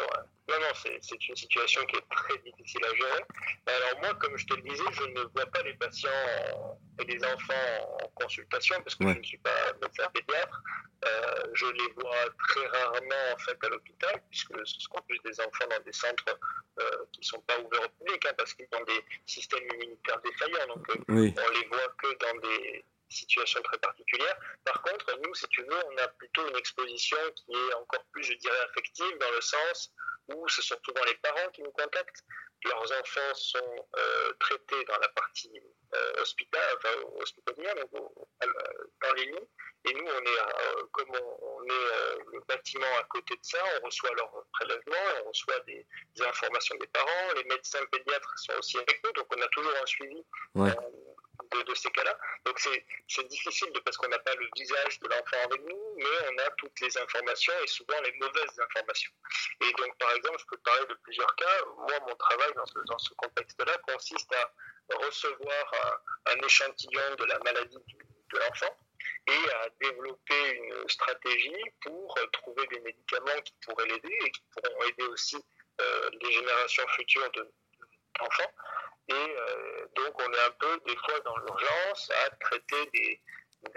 [0.48, 3.22] Non, non, c'est une situation qui est très difficile à gérer.
[3.66, 6.08] Alors moi, comme je te le disais, je ne vois pas les patients
[6.98, 10.62] et les enfants en consultation parce que je ne suis pas médecin pédiatre.
[11.04, 15.38] Euh, je les vois très rarement en fait à l'hôpital puisque ce sont plus des
[15.40, 16.38] enfants dans des centres
[16.80, 20.20] euh, qui ne sont pas ouverts au public hein, parce qu'ils ont des systèmes immunitaires
[20.22, 20.66] défaillants.
[20.74, 21.14] Donc euh, on
[21.52, 24.36] les voit que dans des situation très particulière.
[24.64, 28.22] Par contre, nous, si tu veux, on a plutôt une exposition qui est encore plus,
[28.22, 29.92] je dirais, affective, dans le sens
[30.28, 32.24] où ce sont souvent les parents qui nous contactent.
[32.64, 35.62] Leurs enfants sont euh, traités dans la partie
[35.94, 38.48] euh, hospital, enfin, hospitalière, donc euh,
[39.02, 39.48] dans les lits.
[39.84, 44.10] Et nous, on est, comme on, est le bâtiment à côté de ça, on reçoit
[44.16, 45.86] leurs prélèvements, on reçoit des,
[46.20, 47.32] informations des parents.
[47.36, 50.24] Les médecins pédiatres sont aussi avec nous, donc on a toujours un suivi
[51.66, 52.18] de, ces cas-là.
[52.44, 56.30] Donc c'est difficile de, parce qu'on n'a pas le visage de l'enfant avec nous, mais
[56.32, 59.10] on a toutes les informations et souvent les mauvaises informations.
[59.62, 61.64] Et donc par exemple, je peux parler de plusieurs cas.
[61.76, 67.38] Moi, mon travail dans ce, dans ce contexte-là consiste à recevoir un, échantillon de la
[67.40, 68.76] maladie de l'enfant
[69.26, 74.82] et à développer une stratégie pour trouver des médicaments qui pourraient l'aider et qui pourront
[74.84, 75.36] aider aussi
[75.80, 77.30] euh, les générations futures
[78.18, 78.52] d'enfants.
[79.08, 83.22] Et euh, donc, on est un peu, des fois, dans l'urgence à traiter des,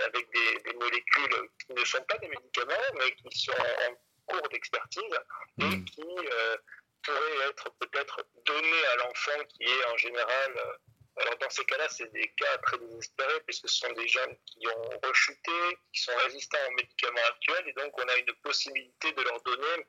[0.03, 3.95] avec des, molécules qui ne sont pas des médicaments, mais qui sont en
[4.31, 5.19] cours d'expertise
[5.59, 5.85] et mmh.
[5.85, 6.57] qui euh,
[7.03, 10.53] pourraient être peut-être données à l'enfant qui est en général.
[10.57, 10.73] Euh,
[11.17, 14.65] alors, dans ces cas-là, c'est des cas très désespérés, puisque ce sont des jeunes qui
[14.65, 15.51] ont rechuté,
[15.93, 19.85] qui sont résistants aux médicaments actuels, et donc on a une possibilité de leur donner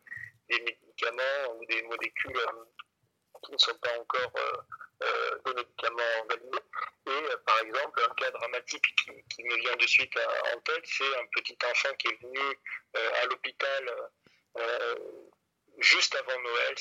[0.51, 2.41] des médicaments ou des molécules
[3.45, 4.33] qui ne sont pas encore
[5.03, 6.59] euh, des médicaments validés.
[7.07, 10.17] Et euh, par exemple, un cas dramatique qui, me vient de suite
[10.55, 12.39] en tête, c'est un petit enfant qui est venu
[12.97, 13.91] euh, à l'hôpital
[15.79, 16.75] juste avant Noël,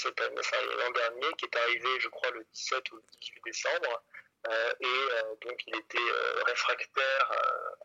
[0.78, 4.04] l'an dernier, qui est arrivé, je crois, le 17 ou le 18 décembre.
[4.80, 5.98] et donc il était
[6.46, 7.32] réfractaire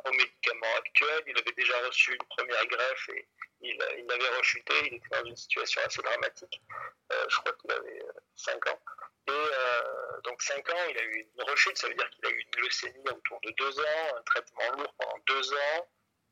[0.05, 1.24] aux médicaments actuels.
[1.26, 3.28] Il avait déjà reçu une première greffe et
[3.61, 4.74] il, il avait rechuté.
[4.87, 6.61] Il était dans une situation assez dramatique.
[7.28, 8.03] je crois qu'il avait
[8.34, 8.80] 5 ans.
[9.28, 12.30] Et euh, donc 5 ans, il a eu une rechute, ça veut dire qu'il a
[12.30, 15.89] eu une leucémie autour de 2 ans, un traitement lourd pendant 2 ans,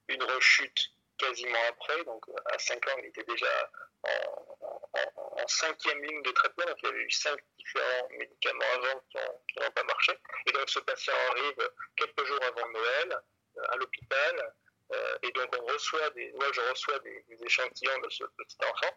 [0.08, 3.70] une rechute quasiment après, donc à 5 ans, il était déjà
[4.04, 9.00] en, cinquième ligne de traitement, donc il y avait eu 5 différents médicaments avant
[9.48, 10.12] qui n'ont pas marché.
[10.46, 13.20] Et donc ce patient arrive quelques jours avant Noël
[13.58, 14.54] euh, à l'hôpital,
[14.92, 18.96] euh, et donc on reçoit des, moi je reçois des, échantillons de ce petit enfant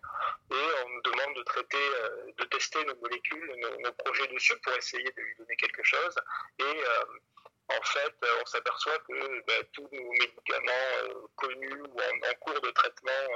[0.51, 4.73] et on me demande de traiter, euh, de tester nos molécules, nos, projets dessus pour
[4.73, 6.15] essayer de lui donner quelque chose.
[6.59, 6.83] Et
[7.69, 13.27] en fait, on s'aperçoit que ben, tous nos médicaments connus ou en, cours de traitement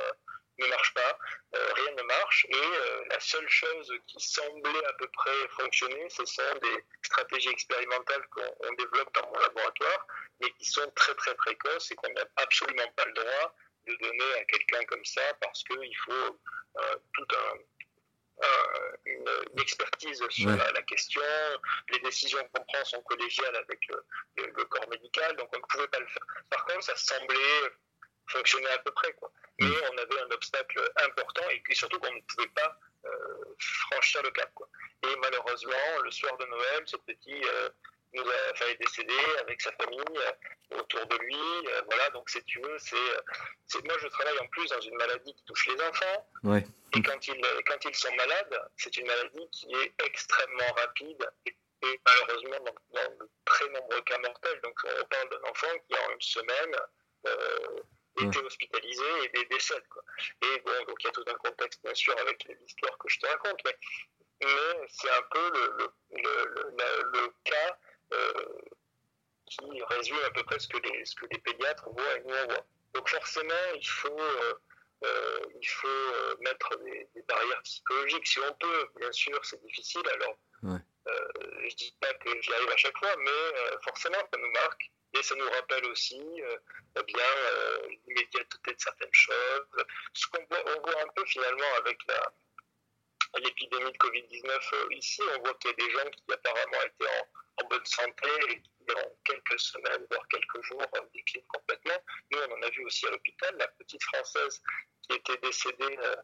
[0.58, 1.18] ne marchent pas,
[1.54, 6.56] rien ne marche, et la seule chose qui semblait à peu près fonctionner, ce sont
[6.62, 10.08] des stratégies expérimentales qu'on développe dans mon laboratoire,
[10.40, 13.56] mais qui sont très très précoces et qu'on n'a absolument pas le droit
[13.88, 16.40] de donner à quelqu'un comme ça parce qu'il faut
[16.78, 17.34] euh, toute
[19.06, 21.22] une, expertise sur la, question.
[21.89, 26.00] Les décisions qu'on prend sont collégiales avec le, corps médical, donc on ne pouvait pas
[26.00, 26.26] le faire.
[26.50, 27.72] Par contre, ça semblait
[28.28, 29.14] fonctionner à peu près.
[29.14, 29.32] Quoi.
[29.60, 29.82] Mais mm.
[29.92, 34.32] on avait un obstacle important et puis surtout qu'on ne pouvait pas euh, franchir le
[34.32, 34.52] cap.
[34.54, 34.68] Quoi.
[35.04, 37.70] Et malheureusement, le soir de Noël, ce petit euh,
[38.14, 41.36] nous a failli décéder avec sa famille euh, autour de lui.
[41.38, 45.34] Euh, voilà, donc si tu veux, c'est, moi je travaille en plus dans une maladie
[45.34, 46.28] qui touche les enfants.
[46.95, 51.55] Et quand ils, quand ils sont malades, c'est une maladie qui est extrêmement rapide et,
[52.05, 54.59] malheureusement dans, de très nombreux cas mortels.
[54.62, 56.76] Donc on parle d'un enfant qui en une semaine
[57.28, 57.82] euh,
[58.20, 59.45] étaient hospitalisés et des.
[59.89, 60.03] Quoi.
[60.41, 63.20] Et bon, donc il y a tout un contexte, bien sûr, avec l'histoire que je
[63.20, 63.78] te raconte, mais,
[64.41, 67.91] mais c'est un peu le, le, le, le cas euh,
[69.47, 72.36] qui résume à peu près ce que les, ce que les pédiatres voient et nous
[72.36, 72.66] on voit.
[72.93, 74.53] Donc forcément, il faut, euh,
[75.03, 78.88] euh, il faut mettre des, des, barrières psychologiques si on peut.
[78.97, 80.03] Bien sûr, c'est difficile.
[80.14, 80.80] Alors, ouais.
[81.70, 84.91] je dis pas que j'y arrive à chaque fois, mais forcément, ça nous marque.
[85.14, 89.86] Et ça nous rappelle aussi euh, bien euh, l'immédiateté de certaines choses.
[90.14, 92.34] Ce qu'on voit, on voit un peu finalement avec la,
[93.40, 97.12] l'épidémie de Covid-19 euh, ici, on voit qu'il y a des gens qui apparemment étaient
[97.12, 100.82] en, en bonne santé et qui en quelques semaines, voire quelques jours,
[101.14, 101.98] déclinent complètement.
[102.32, 104.62] Nous, on en a vu aussi à l'hôpital, la petite Française
[105.04, 106.16] qui était décédée, euh,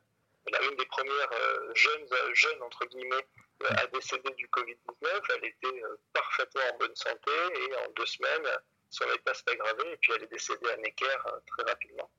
[0.62, 3.28] l'une des premières euh, jeunes, jeunes, entre guillemets,
[3.66, 5.22] a décédé du Covid-19.
[5.36, 5.82] Elle était
[6.14, 8.48] parfaitement en bonne santé et en deux semaines,
[8.90, 12.10] son état s'est aggravé et puis elle est décédée à Necker très rapidement.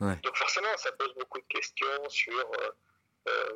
[0.00, 0.16] Ouais.
[0.22, 2.70] Donc forcément, ça pose beaucoup de questions sur euh,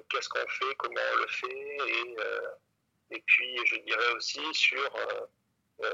[0.08, 2.48] qu'est-ce qu'on fait, comment on le fait, et, euh,
[3.10, 4.96] et puis je dirais aussi sur
[5.82, 5.86] euh,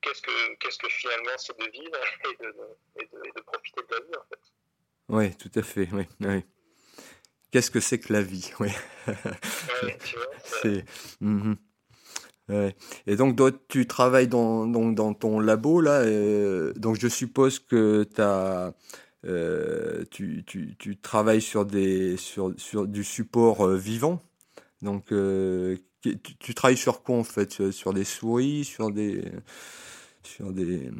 [0.00, 2.54] qu'est-ce que qu'est-ce que finalement c'est de vivre et de,
[2.96, 4.40] et, de, et de, profiter de la vie en fait.
[5.08, 5.88] Oui, tout à fait.
[5.92, 6.44] Oui, oui.
[7.50, 8.68] Qu'est-ce que c'est que la vie Oui.
[9.06, 9.98] ouais,
[10.44, 10.84] c'est.
[12.48, 12.74] Ouais.
[13.06, 13.38] Et donc,
[13.68, 16.06] tu travailles dans, donc, dans ton labo, là.
[16.06, 18.74] Et, donc, je suppose que tu as
[19.26, 20.44] euh, tu,
[21.02, 24.22] travailles sur, des, sur, sur du support euh, vivant.
[24.82, 27.70] Donc, euh, tu, travailles sur quoi en fait?
[27.72, 29.24] Sur des souris Sur des.
[30.22, 30.90] Sur des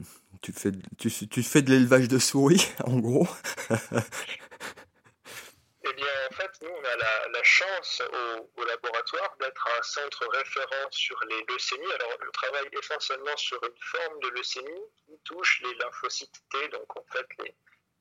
[0.42, 3.26] tu, fais, tu, tu fais de l'élevage de souris, en gros?
[5.84, 9.82] Eh bien, en fait, nous, on a la, la chance au, au laboratoire d'être un
[9.82, 11.92] centre référent sur les leucémies.
[11.94, 16.96] Alors, on travaille essentiellement sur une forme de leucémie qui touche les lymphocytes T, donc
[16.96, 17.54] en fait les,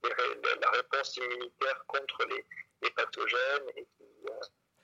[0.04, 2.46] la réponse immunitaire contre les,
[2.82, 4.40] les pathogènes et qui, euh,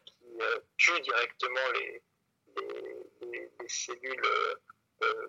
[0.05, 2.01] qui euh, tue directement les,
[3.21, 4.25] les, les cellules
[5.03, 5.27] euh,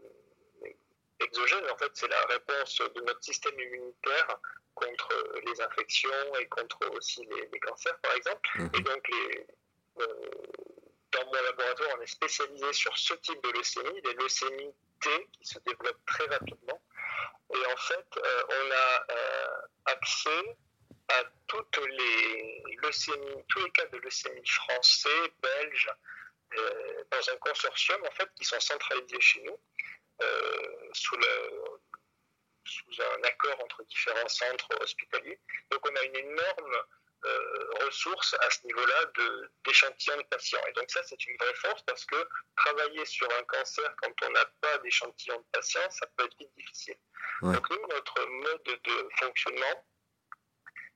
[1.21, 1.71] exogènes.
[1.71, 4.39] En fait, c'est la réponse de notre système immunitaire
[4.75, 5.09] contre
[5.47, 8.51] les infections et contre aussi les, cancers, par exemple.
[8.57, 8.69] Mmh.
[8.75, 9.47] Et donc, les,
[11.13, 15.47] dans mon laboratoire, on est spécialisé sur ce type de leucémie, les leucémies T qui
[15.47, 16.83] se développent très rapidement.
[17.55, 19.47] Et en fait, euh, on a euh,
[19.87, 20.57] accès
[21.09, 21.23] à
[21.87, 25.91] les leucémies, tous les cas de leucémie français, belges,
[26.57, 29.59] euh, dans un consortium en fait qui sont centralisés chez nous
[30.93, 31.17] sous
[33.03, 35.39] un accord entre différents centres hospitaliers.
[35.71, 36.77] Donc on a une énorme
[37.25, 39.13] euh, ressources à ce niveau-là
[39.65, 40.61] d'échantillons de, de, patients.
[40.69, 44.31] Et donc ça, c'est une vraie force parce que travailler sur un cancer quand on
[44.31, 46.97] n'a pas d'échantillons de patients, ça peut être vite difficile.
[47.43, 47.55] Ouais.
[47.55, 49.87] Donc nous, notre mode de fonctionnement,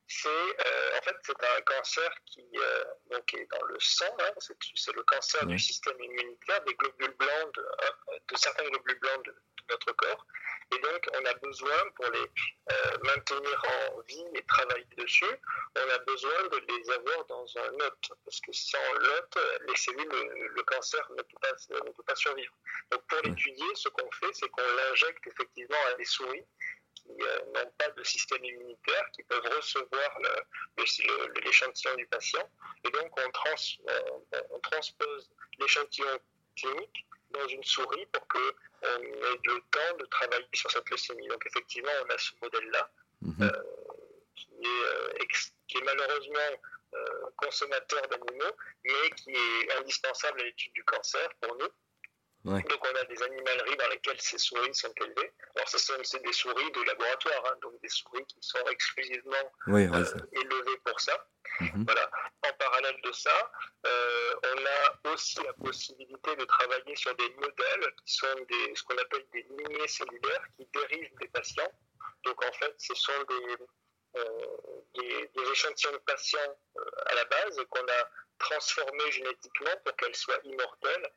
[0.09, 4.33] c'est euh, en fait c'est un cancer qui euh, donc est dans le sang, hein,
[4.75, 9.25] c'est le cancer du système immunitaire, des globules blancs, de, euh, de certains globules blancs
[9.27, 10.27] de, de, notre corps.
[10.73, 15.37] Et donc on a besoin pour les euh, maintenir en vie et travailler dessus,
[15.77, 20.09] on a besoin de les avoir dans un hôte, parce que sans l'hôte, les cellules,
[20.11, 21.53] le, le, cancer ne peut pas,
[21.85, 22.53] ne peut pas survivre.
[22.91, 26.47] Donc pour l'étudier, ce qu'on fait, c'est qu'on l'injecte effectivement à des souris
[27.09, 30.19] qui euh, n'ont pas de système immunitaire, qui peuvent recevoir
[31.45, 32.49] l'échantillon du patient.
[32.85, 33.55] Et donc, on, trans,
[33.89, 36.19] euh, on transpose l'échantillon
[36.57, 41.29] clinique dans une souris pour qu'on ait le temps de travailler sur cette leucémie.
[41.29, 42.91] Donc, effectivement, on a ce modèle-là,
[43.43, 43.51] euh,
[44.37, 45.27] qui, est,
[45.67, 46.61] qui, est, malheureusement
[47.37, 51.69] consommateur d'animaux, mais qui est indispensable à l'étude du cancer pour nous.
[52.49, 52.63] Ouais.
[52.63, 55.33] Donc on a des animaleries dans lesquelles ces souris sont élevées.
[55.55, 59.87] Alors ce sont des souris de laboratoire, hein, donc des souris qui sont exclusivement oui,
[59.87, 61.17] ouais, euh, élevées pour ça.
[61.61, 61.85] -hmm.
[61.85, 62.11] Voilà.
[62.49, 63.39] En parallèle de ça,
[63.87, 68.83] euh, on a aussi la possibilité de travailler sur des modèles qui sont des, ce
[68.85, 71.73] qu'on appelle des lignées cellulaires qui dérivent des patients.
[72.25, 73.49] Donc en fait, ce sont des,
[74.21, 74.47] euh,
[74.97, 76.53] des, des, échantillons de patients
[77.11, 78.03] à la base qu'on a
[78.39, 81.09] transformés génétiquement pour qu'elles soient immortelles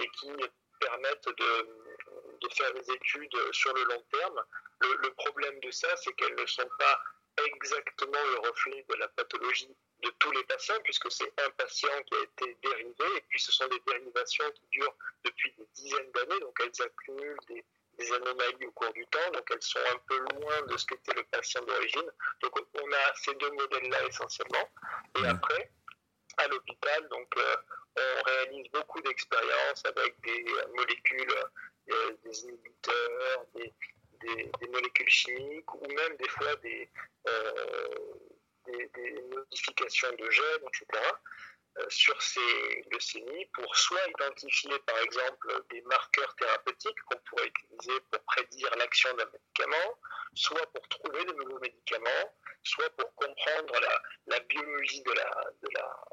[0.00, 0.32] et qui
[0.86, 1.68] permettent de,
[2.40, 4.44] de, faire des études sur le long terme.
[4.80, 7.00] Le, le problème de ça, c'est qu'elles ne sont pas
[7.54, 12.14] exactement le reflet de la pathologie de tous les patients, puisque c'est un patient qui
[12.14, 16.40] a été dérivé, et puis ce sont des dérivations qui durent depuis des dizaines d'années,
[16.40, 17.64] donc elles accumulent des,
[17.98, 21.14] des, anomalies au cours du temps, donc elles sont un peu loin de ce qu'était
[21.14, 22.10] le patient d'origine.
[22.42, 24.70] Donc on a ces deux modèles-là essentiellement,
[25.18, 25.72] et après,
[26.36, 27.56] à l'hôpital, donc euh,
[27.96, 31.34] on réalise beaucoup d'expériences avec des molécules,
[31.90, 33.72] euh, des inhibiteurs, des,
[34.68, 36.90] molécules chimiques ou même des fois des,
[38.66, 40.86] des, modifications de gènes, etc.
[41.76, 48.00] Euh, sur ces leucémies pour soit identifier par exemple des marqueurs thérapeutiques qu'on pourrait utiliser
[48.12, 49.98] pour prédire l'action d'un médicament,
[50.34, 52.32] soit pour trouver de nouveaux médicaments,
[52.62, 53.74] soit pour comprendre
[54.28, 56.04] la, biologie la, de, la,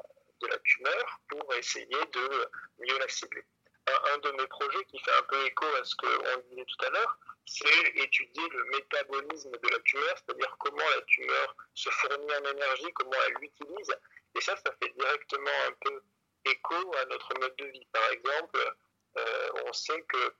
[0.42, 3.44] de la tumeur pour essayer de mieux la cibler.
[3.86, 6.90] Un, de mes projets qui fait un peu écho à ce qu'on disait tout à
[6.90, 12.50] l'heure, c'est étudier le métabolisme de la tumeur, c'est-à-dire comment la tumeur se fournit en
[12.50, 13.92] énergie, comment elle l'utilise
[14.34, 16.02] et ça, ça fait directement un peu
[16.44, 17.86] écho à notre mode de vie.
[17.92, 18.76] Par exemple,
[19.18, 20.34] euh, on sait que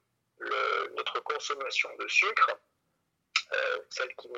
[0.96, 2.58] notre consommation de sucre,
[3.90, 4.28] celle qui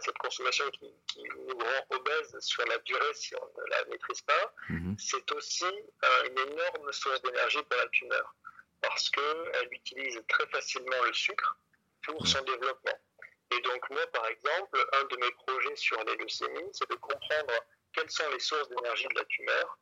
[0.00, 4.54] cette consommation qui, nous rend obèse sur la durée si on ne la maîtrise pas,
[4.68, 4.96] mhm.
[4.98, 5.66] c'est aussi
[6.26, 8.34] une énorme source d'énergie pour la tumeur
[8.82, 11.56] parce qu'elle utilise très facilement le sucre
[12.02, 12.98] pour son développement.
[13.52, 17.54] Et donc moi, par exemple, un de mes projets sur les leucémies, c'est de comprendre
[17.92, 19.78] quelles sont les sources d'énergie de la tumeur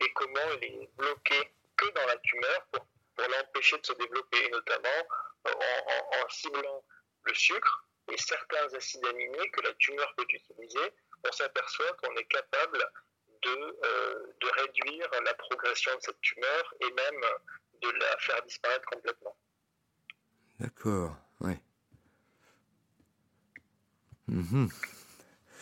[0.00, 2.86] et comment elle est bloquée que dans la tumeur pour,
[3.18, 5.08] l'empêcher de se développer, notamment
[5.46, 6.84] en, ciblant
[7.24, 10.92] le sucre et certains acides aminés que la tumeur peut utiliser,
[11.24, 12.78] on s'aperçoit qu'on est capable
[13.42, 17.20] de, euh, de, réduire la progression de cette tumeur et même
[17.82, 19.36] de la faire disparaître complètement.
[20.58, 21.54] D'accord, oui.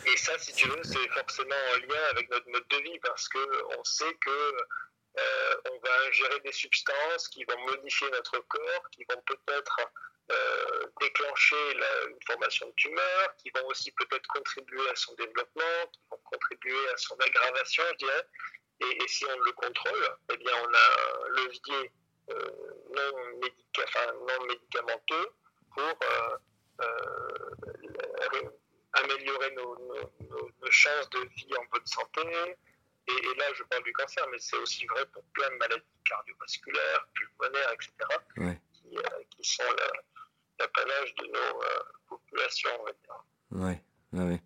[0.06, 3.28] Et ça, si tu veux, c'est forcément en lien avec notre mode de vie parce
[3.28, 4.52] qu'on sait que
[5.16, 9.80] euh, on va ingérer des substances qui vont modifier notre corps, qui vont peut-être
[10.32, 11.72] euh, déclencher
[12.08, 16.88] une formation de tumeur, qui vont aussi peut-être contribuer à son développement, qui vont contribuer
[16.88, 18.26] à son aggravation, je dirais.
[18.80, 21.92] Et, si on le contrôle, eh bien, on a un levier
[22.30, 22.50] euh,
[22.90, 23.38] non,
[24.48, 25.32] médicamenteux
[25.74, 25.98] pour
[28.94, 29.76] améliorer nos,
[30.70, 32.56] chances de vie en bonne santé.
[33.06, 37.08] Et, là, je parle du cancer, mais c'est aussi vrai pour plein de maladies cardiovasculaires,
[37.14, 37.92] pulmonaires, etc.,
[38.72, 39.00] qui, euh,
[39.30, 39.62] qui, sont
[40.58, 43.24] l'apanage de nos euh, populations, on va dire.
[43.50, 44.42] Oui, ouais.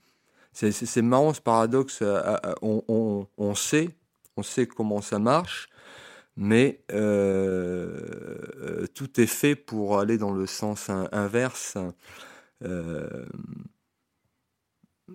[0.52, 2.00] C'est marrant ce paradoxe.
[2.02, 3.90] Euh, on, on, on, sait,
[4.36, 5.68] on sait comment ça marche,
[6.36, 11.78] mais euh, tout est fait pour aller dans le sens inverse.
[12.64, 13.26] Euh,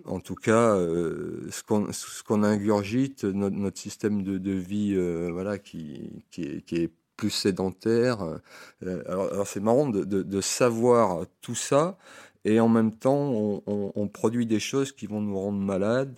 [0.06, 5.58] en tout cas, euh, ce qu'on ingurgite, notre, notre, système de, de vie, euh, voilà,
[5.58, 8.24] qui, qui, est, qui, est, plus sédentaire.
[8.24, 11.96] Euh, alors, alors c'est marrant de, de, de, savoir tout ça,
[12.44, 16.16] et en même temps, on, on, on, produit des choses qui vont nous rendre malades.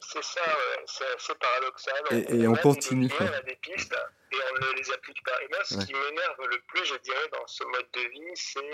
[0.00, 0.40] C'est ça,
[0.84, 2.40] c'est paradoxal.
[2.40, 3.08] Et on, continue.
[3.20, 3.94] on a des pistes
[4.30, 5.42] et on ne les applique pas.
[5.42, 8.70] Et moi, ce qui m'énerve le plus, je dirais, dans ce mode de vie, c'est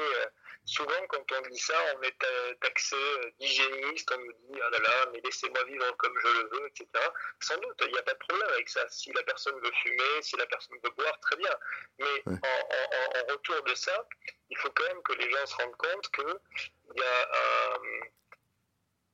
[0.64, 2.16] souvent quand on dit ça, on est
[2.60, 6.48] taxé euh, d'hygiéniste, on nous dit ah là là, mais laissez-moi vivre comme je le
[6.52, 6.86] veux, etc.
[7.40, 8.88] Sans doute, il n'y a pas de problème avec ça.
[8.88, 11.54] Si la personne veut fumer, si la personne veut boire, très bien.
[11.98, 14.06] Mais en, retour de ça,
[14.50, 16.24] il faut quand même que les gens se rendent compte qu'il
[16.96, 17.78] y, a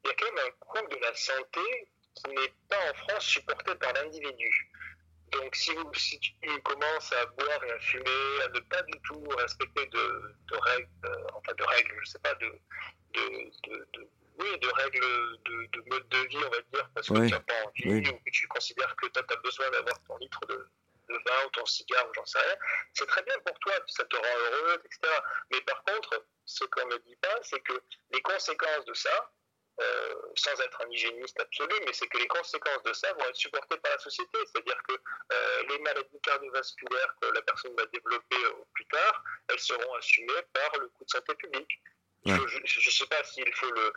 [0.04, 3.24] il y a quand même un coût de la santé qui n'est pas en France
[3.24, 4.70] supporté par l'individu.
[5.32, 9.00] Donc si, vous, si tu commences à boire et à fumer, à ne pas du
[9.02, 12.52] tout respecter de, de règles, euh, enfin de règles, je sais pas, de,
[13.14, 14.08] de, de,
[14.38, 17.54] oui, de règles de, mode de vie, on va dire, parce que tu n'as pas
[17.66, 20.68] envie ou que tu considères que tu as besoin d'avoir ton litre de,
[21.08, 22.56] vin ou ton cigare ou j'en sais rien,
[22.94, 25.12] c'est très bien pour toi, ça te rend heureux, etc.
[25.50, 29.32] Mais par contre, ce qu'on ne dit pas, c'est que les conséquences de ça,
[29.80, 33.36] euh, sans être un hygiéniste absolu, mais c'est que les conséquences de ça vont être
[33.36, 34.38] supportées par la société.
[34.46, 38.36] C'est-à-dire que euh, les maladies cardiovasculaires que la personne va développer
[38.74, 41.80] plus tard, elles seront assumées par le coût de santé publique.
[42.26, 43.92] je ne sais pas s'il faut le,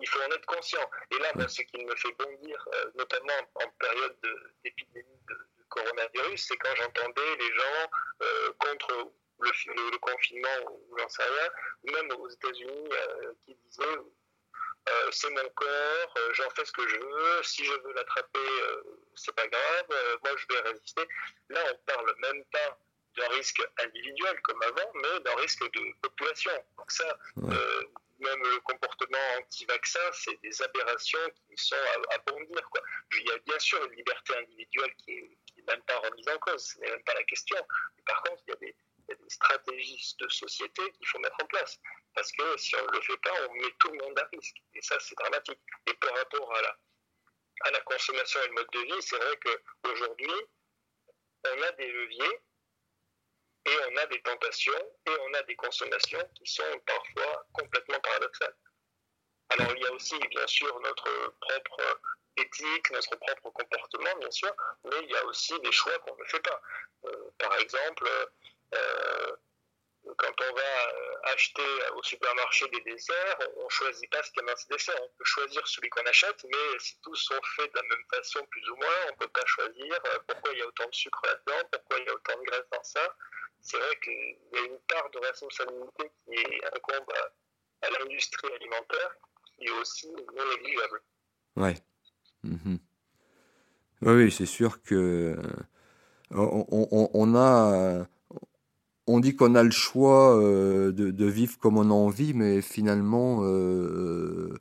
[0.00, 0.90] il faut en être conscient.
[1.12, 4.16] Et là, ce qui me fait bondir, euh, notamment en période
[4.64, 5.38] d'épidémie de,
[5.68, 7.90] coronavirus, c'est quand j'entendais les gens
[8.60, 9.50] contre le,
[9.90, 11.50] le, confinement ou j'en sais rien,
[11.82, 12.88] ou même aux États-Unis
[13.44, 13.98] qui disaient
[14.88, 18.38] euh, c'est mon corps, euh, j'en fais ce que je veux, si je veux l'attraper,
[18.38, 18.82] euh,
[19.16, 19.86] c'est pas grave,
[20.24, 21.02] moi je vais résister.
[21.48, 22.78] Là, on parle même pas
[23.16, 26.52] d'un risque individuel comme avant, mais d'un risque de population.
[26.78, 31.76] Donc ça, même le comportement anti-vaccin, c'est des aberrations qui sont
[32.10, 32.70] à, bondir.
[32.70, 32.80] Quoi.
[33.12, 35.12] Il y a bien sûr une liberté individuelle qui
[35.56, 37.56] n'est même pas remise en cause, ce n'est même pas la question.
[38.06, 38.76] par contre, il y a des
[39.08, 41.78] il y a des stratégies de société qu'il faut mettre en place.
[42.14, 44.56] Parce que si on ne le fait pas, on met tout le monde à risque.
[44.74, 45.60] Et ça, c'est dramatique.
[45.86, 46.78] Et par rapport à la,
[47.62, 50.32] à la consommation et le mode de vie, c'est vrai qu'aujourd'hui,
[51.44, 52.40] on a des leviers
[53.66, 58.56] et on a des tentations et on a des consommations qui sont parfois complètement paradoxales.
[59.50, 62.00] Alors il y a aussi bien sûr notre propre
[62.36, 64.52] éthique, notre propre comportement bien sûr,
[64.84, 66.60] mais il y a aussi des choix qu'on ne fait pas.
[67.04, 68.08] Euh, par exemple,
[70.16, 71.62] quand on va euh, acheter
[71.96, 75.00] au supermarché des desserts, on ne choisit pas ce qu'il y a dans ces desserts.
[75.02, 78.44] On peut choisir celui qu'on achète, mais si tous sont faits de la même façon,
[78.50, 81.20] plus ou moins, on ne peut pas choisir pourquoi il y a autant de sucre
[81.24, 83.16] là-dedans, pourquoi il y a autant de graisse dans ça.
[83.60, 87.12] C'est vrai qu'il y a une part de responsabilité qui incombe
[87.82, 89.16] à, l'industrie alimentaire
[89.56, 91.02] qui est aussi non négligeable.
[91.56, 91.74] Ouais.
[92.42, 92.78] Mhm.
[94.02, 95.36] Oui, c'est sûr que
[96.30, 98.06] on, a,
[99.06, 103.40] on dit qu'on a le choix euh, de, vivre comme on a envie, mais finalement,
[103.44, 104.54] euh,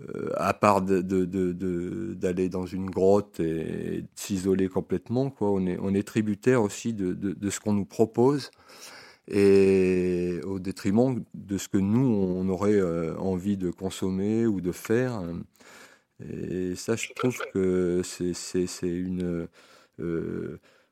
[0.00, 5.94] euh, à part d'aller dans une grotte et, de s'isoler complètement, quoi, on est, on
[5.94, 8.50] est tributaire aussi de, ce qu'on nous propose
[9.28, 12.80] et au détriment de ce que nous, on aurait
[13.18, 15.22] envie de consommer ou de faire.
[16.28, 19.46] Et ça, je trouve que c'est une.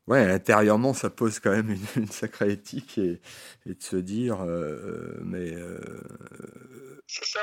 [0.09, 3.21] Euh, ouais, intérieurement, ça pose quand même une, sacrée éthique et,
[3.67, 5.53] de se dire, euh, mais.
[5.55, 5.81] Euh,
[7.07, 7.41] c'est ça,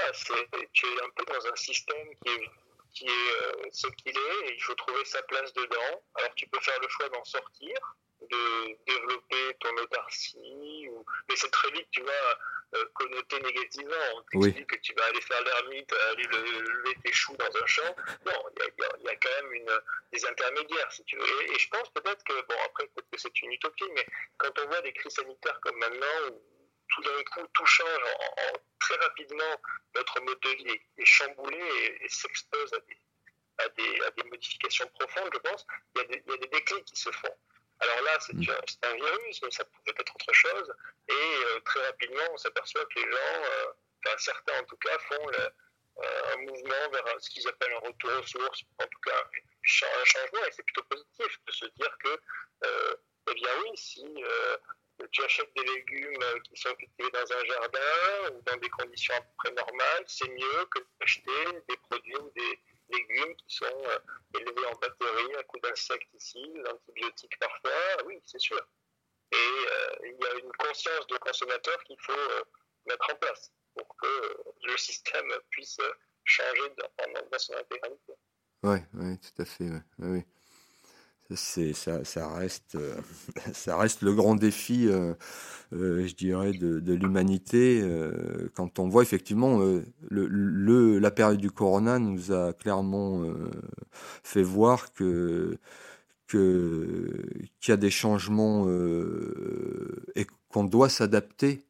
[0.74, 2.65] tu es un peu dans un système qui est,
[2.96, 6.04] qui est ce qu'il est et il faut trouver sa place dedans.
[6.16, 7.78] Alors tu peux faire le choix d'en sortir,
[8.22, 11.06] de développer ton autarcie, ou...
[11.30, 12.40] mais c'est très vite, tu vois,
[12.76, 13.96] euh, connoté négativement.
[14.16, 17.96] On t'explique que tu vas aller faire l'ermite, aller lever tes choux dans un champ.
[18.26, 19.72] Non, il y, a, quand même une,
[20.12, 21.52] des intermédiaires, si tu veux.
[21.54, 24.06] Et, je pense peut-être que, bon, après, peut-être que c'est une utopie, mais
[24.38, 26.42] quand on voit des crises sanitaires comme maintenant, où
[26.90, 29.62] tout d'un coup, tout change en, très rapidement,
[29.96, 32.80] notre mode de vie est, chamboulé et, s'expose à
[33.70, 35.66] des, à, des, modifications profondes, je pense,
[35.96, 37.36] il y, a des, il y a des déclics qui se font.
[37.80, 38.46] Alors là, c'est mm.
[38.84, 40.74] un virus, mais ça pouvait être autre chose.
[41.10, 43.66] Et euh, très rapidement, on s'aperçoit que les gens, euh,
[44.06, 48.12] enfin certains en tout cas, font euh, un mouvement vers ce qu'ils appellent un retour
[48.20, 50.46] aux sources, en tout cas un changement.
[50.46, 52.20] Et c'est plutôt positif de se dire que,
[53.32, 54.06] eh bien oui, si
[55.12, 59.22] tu achètes des légumes qui sont cultivés dans un jardin ou dans des conditions à
[59.22, 64.00] peu près normales, c'est mieux que d'acheter des produits ou des légumes qui sont euh,
[64.40, 68.62] élevés en batterie à coup d'insecticides, d'antibiotiques parfois, oui, c'est sûr.
[69.32, 72.44] Et euh, il y a une conscience de consommateur qu'il faut euh,
[72.86, 75.80] mettre en place pour que le système puisse
[76.24, 78.14] changer dans, dans son intégralité.
[78.64, 79.66] Oui, ouais, tout à fait.
[79.66, 80.26] Ouais, ouais
[81.34, 82.96] c'est ça, ça, reste euh,
[83.54, 85.14] ça reste le grand défi euh,
[85.74, 87.84] euh, je dirais de, l'humanité
[88.54, 89.60] quand on voit effectivement
[90.12, 93.24] la période du corona nous a clairement
[94.24, 95.58] fait voir que
[96.30, 98.68] qu'il y a des changements
[100.16, 101.64] et qu'on doit s'adapter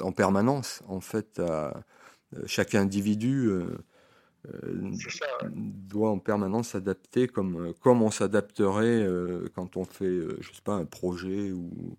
[0.00, 1.82] en permanence en fait à
[2.46, 3.50] chaque individu
[4.52, 4.92] euh,
[5.42, 10.62] doit en permanence s'adapter comme, euh, comme on s'adapterait euh, quand on fait, je sais
[10.62, 11.96] pas, un projet ou,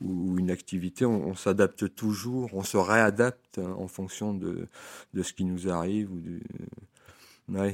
[0.00, 1.04] ou une activité.
[1.04, 4.66] On, s'adapte toujours, on se réadapte hein, en fonction de,
[5.12, 6.10] de ce qui nous arrive.
[6.10, 6.42] Ou du...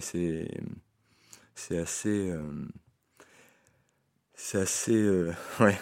[0.00, 0.48] c'est,
[1.54, 2.34] c'est assez.
[4.34, 5.30] c'est assez.
[5.60, 5.78] ouais.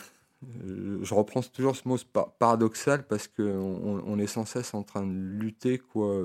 [0.66, 1.96] Je reprends toujours ce mot
[2.38, 6.20] paradoxal parce qu'on on est sans cesse en train de lutter quoi,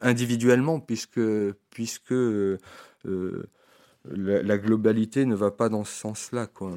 [0.00, 1.20] individuellement, puisque,
[1.70, 2.58] puisque euh,
[3.06, 3.48] euh,
[4.04, 6.76] la, globalité ne va pas dans ce sens-là, quoi.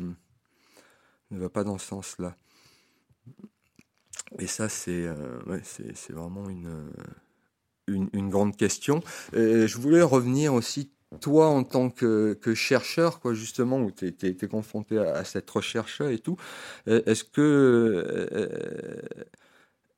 [1.32, 2.36] Ne va pas dans ce sens-là.
[4.39, 5.08] Et ça, c'est
[6.10, 6.91] vraiment une,
[7.88, 9.02] une, grande question.
[9.34, 10.91] je voulais revenir aussi
[11.22, 16.20] toi en tant que, chercheur, quoi, justement, où tu été confronté à, cette recherche et
[16.20, 16.38] tout,
[16.88, 19.02] est-ce que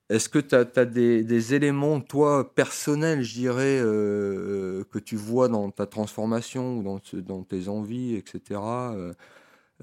[0.10, 5.70] est-ce que tu as, des, éléments, toi, personnels, je dirais, euh, que tu vois dans
[5.70, 9.14] ta transformation ou dans, tes envies, etc., euh,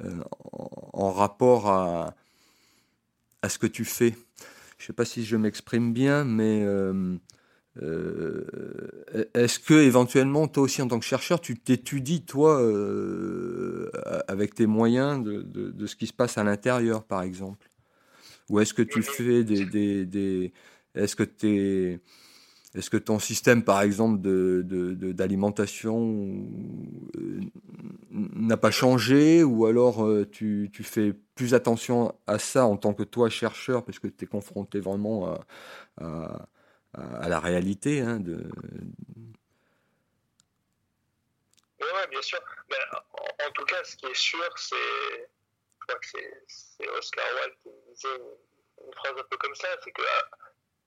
[0.03, 0.25] euh,
[0.95, 2.15] en, rapport à,
[3.47, 4.15] ce que tu fais?
[4.79, 6.61] Je ne sais pas si je m'exprime bien, mais
[9.35, 12.67] est-ce que éventuellement, toi aussi, en tant que chercheur, tu t'étudies, toi,
[14.27, 17.69] avec tes moyens, de ce qui se passe à l'intérieur, par exemple?
[18.49, 19.65] Ou est-ce que tu fais des,
[20.07, 20.53] des,
[20.95, 21.25] est-ce que
[22.75, 27.41] est-ce que ton système, par exemple, d'alimentation de, de, euh,
[28.11, 32.93] n'a pas changé ou alors euh, tu, tu, fais plus attention à ça en tant
[32.93, 35.39] que toi chercheur parce que tu es confronté vraiment
[36.01, 36.49] à,
[36.95, 38.45] à, la réalité hein, de...
[41.81, 42.41] Oui, bien sûr.
[42.71, 42.77] Mais
[43.47, 45.29] en, tout cas, ce qui est sûr, c'est
[45.87, 48.17] crois que c'est Oscar Wilde qui disait
[48.85, 50.31] une, phrase un peu comme ça, c'est que ah,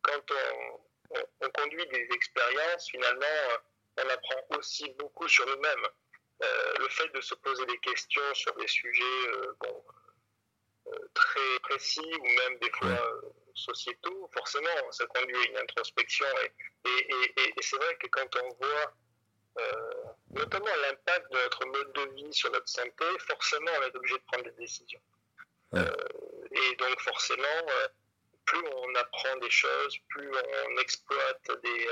[0.03, 3.61] quand on, on, conduit des expériences, finalement,
[3.97, 5.87] on apprend aussi beaucoup sur nous-mêmes.
[6.43, 9.83] Euh, le fait de se poser des questions sur des sujets euh, bon,
[10.87, 13.21] euh, très précis ou même des fois
[13.55, 16.27] sociétaux, forcément, ça conduit à une introspection.
[16.85, 18.93] Et, et, et, et c'est vrai que quand on voit
[20.31, 24.23] notamment l'impact de notre mode de vie sur notre santé, forcément, on est obligé de
[24.31, 25.01] prendre des décisions.
[25.73, 27.65] et donc, forcément,
[28.45, 31.87] plus on apprend des choses, plus on exploite des,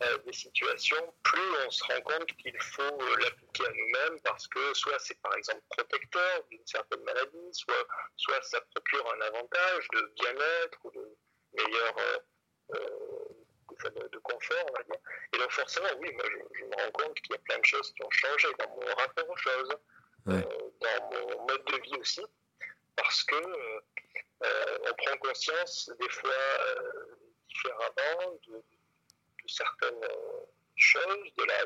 [0.00, 4.46] euh, des situations, plus on se rend compte qu'il faut euh, l'appliquer à nous-mêmes parce
[4.46, 7.84] que soit c'est par exemple protecteur d'une certaine maladie, soit,
[8.16, 11.16] soit ça procure un avantage de bien-être ou de
[11.52, 11.96] meilleur
[12.76, 12.78] euh,
[13.84, 15.00] de, confort, on va dire.
[15.32, 17.92] Et donc forcément, oui, moi je, me rends compte qu'il y a plein de choses
[17.92, 19.76] qui ont changé dans mon rapport aux choses,
[20.26, 22.24] dans mon mode de vie aussi,
[22.96, 23.36] parce que
[24.40, 26.32] on prend conscience des fois
[27.48, 28.62] différemment de,
[29.46, 30.44] certaines euh,
[30.76, 31.64] choses, de la,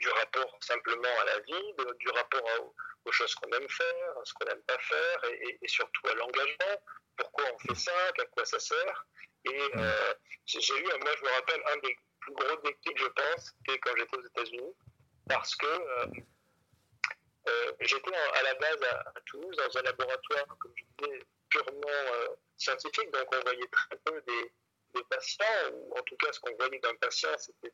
[0.00, 2.74] du rapport simplement à la vie, du rapport
[3.04, 6.82] aux choses qu'on aime faire, à ce qu'on n'aime pas faire, et, surtout à l'engagement.
[7.16, 9.06] Pourquoi on fait ça, à quoi ça sert?
[9.46, 10.14] Et euh,
[10.46, 13.96] j'ai eu, moi je me rappelle, un des plus gros déclics, je pense, c'était quand
[13.96, 14.74] j'étais aux États-Unis,
[15.28, 16.06] parce que euh,
[17.80, 23.26] j'étais à la base à, Toulouse dans un laboratoire, comme je disais, purement scientifique, donc
[23.34, 24.52] on voyait très peu des,
[24.94, 27.72] des patients, ou en tout cas ce qu'on voyait d'un patient, c'était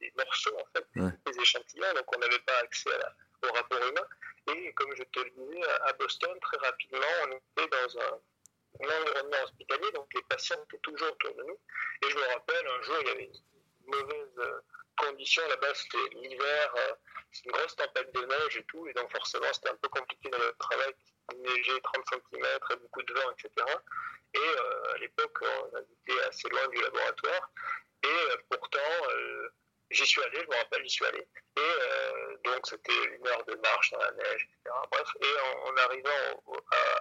[0.00, 2.90] des, morceaux, en fait, des, échantillons, donc on n'avait pas accès
[3.42, 4.06] au rapport humain.
[4.54, 8.20] Et comme je te le disais, à Boston, très rapidement, on était dans un,
[8.84, 11.58] environnement hospitalier, donc les patients étaient toujours autour de nous.
[12.02, 14.60] Et je me rappelle, un jour, il y avait une mauvaise euh,
[14.96, 16.94] condition là-bas, c'était l'hiver, euh,
[17.44, 20.38] une grosse tempête de neige et tout, et donc forcément c'était un peu compliqué dans
[20.38, 20.94] le travail,
[21.32, 22.46] il neigeait 30 cm
[22.80, 23.50] beaucoup de vent, etc.
[24.34, 27.50] Et euh, à l'époque, on habitait assez loin du laboratoire.
[28.04, 28.78] Et pourtant,
[29.90, 31.26] j'y suis allé, je me rappelle, j'y suis allé.
[31.56, 34.76] Et donc, c'était une heure de marche dans la neige, etc.
[34.90, 36.42] Bref, et en, arrivant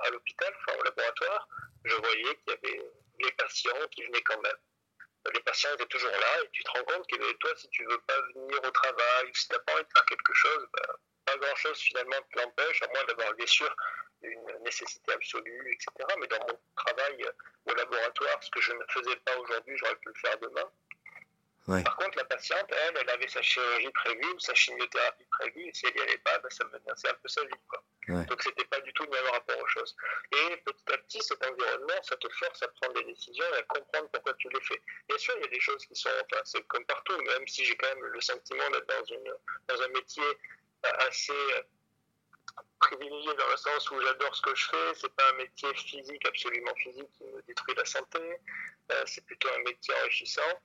[0.04, 1.48] à, l'hôpital, enfin au laboratoire,
[1.84, 4.58] je voyais qu'il y avait les patients qui venaient quand même
[5.34, 8.00] les patients étaient toujours là et tu te rends compte que toi, si tu veux
[8.02, 10.94] pas venir au travail, si tu n'as pas envie de faire quelque chose, ben,
[11.26, 13.76] pas grand-chose finalement te l'empêche, à moins d'avoir bien sûr
[14.22, 16.16] une nécessité absolue, etc.
[16.20, 17.26] Mais dans mon travail
[17.66, 20.70] au laboratoire, ce que je ne faisais pas aujourd'hui, j'aurais pu le faire demain.
[21.66, 25.74] Par contre, la patiente, elle, elle avait sa chirurgie prévue ou sa chimiothérapie prévue, et
[25.74, 27.60] si elle n'y allait pas, ben, ça menaçait un peu sa vie.
[27.68, 27.84] Quoi.
[28.10, 28.26] Ouais.
[28.26, 29.96] Donc, c'était pas du tout le même rapport aux choses.
[30.32, 33.64] Et petit à petit, cet environnement, ça te force à prendre des décisions et à
[33.64, 34.80] comprendre pourquoi tu les fais.
[35.10, 37.66] Bien sûr, il y a des choses qui sont, enfin, c'est comme partout, même si
[37.66, 39.34] j'ai quand même le sentiment d'être dans, une,
[39.68, 40.24] dans un métier
[40.84, 41.34] assez
[42.80, 44.94] privilégié dans le sens où j'adore ce que je fais.
[45.02, 48.20] C'est pas un métier physique, absolument physique, qui me détruit la santé.
[48.92, 50.62] Euh, c'est plutôt un métier enrichissant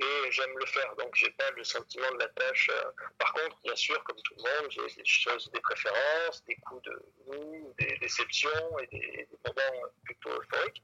[0.00, 0.94] et j'aime le faire.
[0.96, 2.70] Donc j'ai pas le sentiment de la tâche.
[2.72, 2.90] Euh.
[3.18, 6.82] Par contre, bien sûr, comme tout le monde, j'ai des choses, des préférences, des coups
[6.82, 10.82] de mou, des déceptions et des, moments plutôt euphoriques.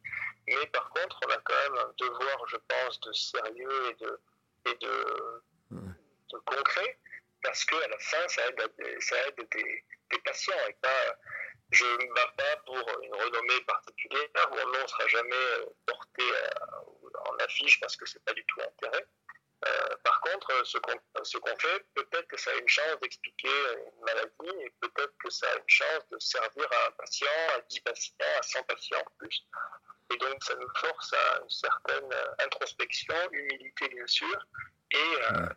[0.49, 4.21] Mais par contre, on a quand même un devoir, je pense, de sérieux et de,
[4.67, 6.99] et de, de concret
[7.47, 11.17] parce qu'à la fin, ça aide, ça aide des, des, patients et pas.
[11.71, 15.67] Je ne me bats pas pour une renommée particulière, mon nom ne sera jamais euh,
[15.87, 16.81] porté euh,
[17.29, 19.07] en affiche parce que ce n'est pas du tout l'intérêt.
[19.67, 20.79] Euh, par contre, ce
[21.39, 25.47] qu'on fait, peut-être que ça a une chance d'expliquer une maladie et peut-être que ça
[25.51, 29.11] a une chance de servir à un patient, à 10 patients, à 100 patients en
[29.19, 29.47] plus.
[30.13, 34.47] Et donc, ça nous force à une certaine introspection, humilité bien sûr,
[34.93, 35.51] et à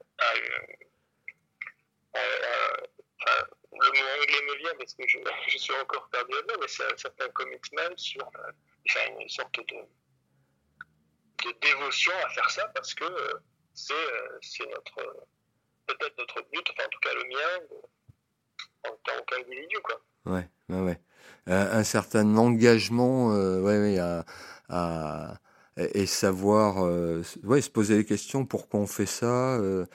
[2.18, 6.68] euh, le mot anglais me vient parce que je, je suis encore perdu là mais
[6.68, 9.76] c'est un certain commitment sur enfin, une sorte de,
[11.44, 13.34] de, dévotion à faire ça parce que euh,
[13.74, 13.94] c'est
[14.42, 15.28] c'est notre
[15.88, 17.78] peut-être notre but, enfin en tout cas le mien,
[18.86, 20.02] en tant qu'individu quoi.
[20.26, 21.02] Ouais, ouais, ouais.
[21.48, 24.26] Euh, un certain engagement, euh, ouais, ouais, à,
[24.70, 25.40] à,
[25.78, 29.56] et savoir, euh, ouais, se poser des questions pourquoi on fait ça.
[29.56, 29.86] Euh,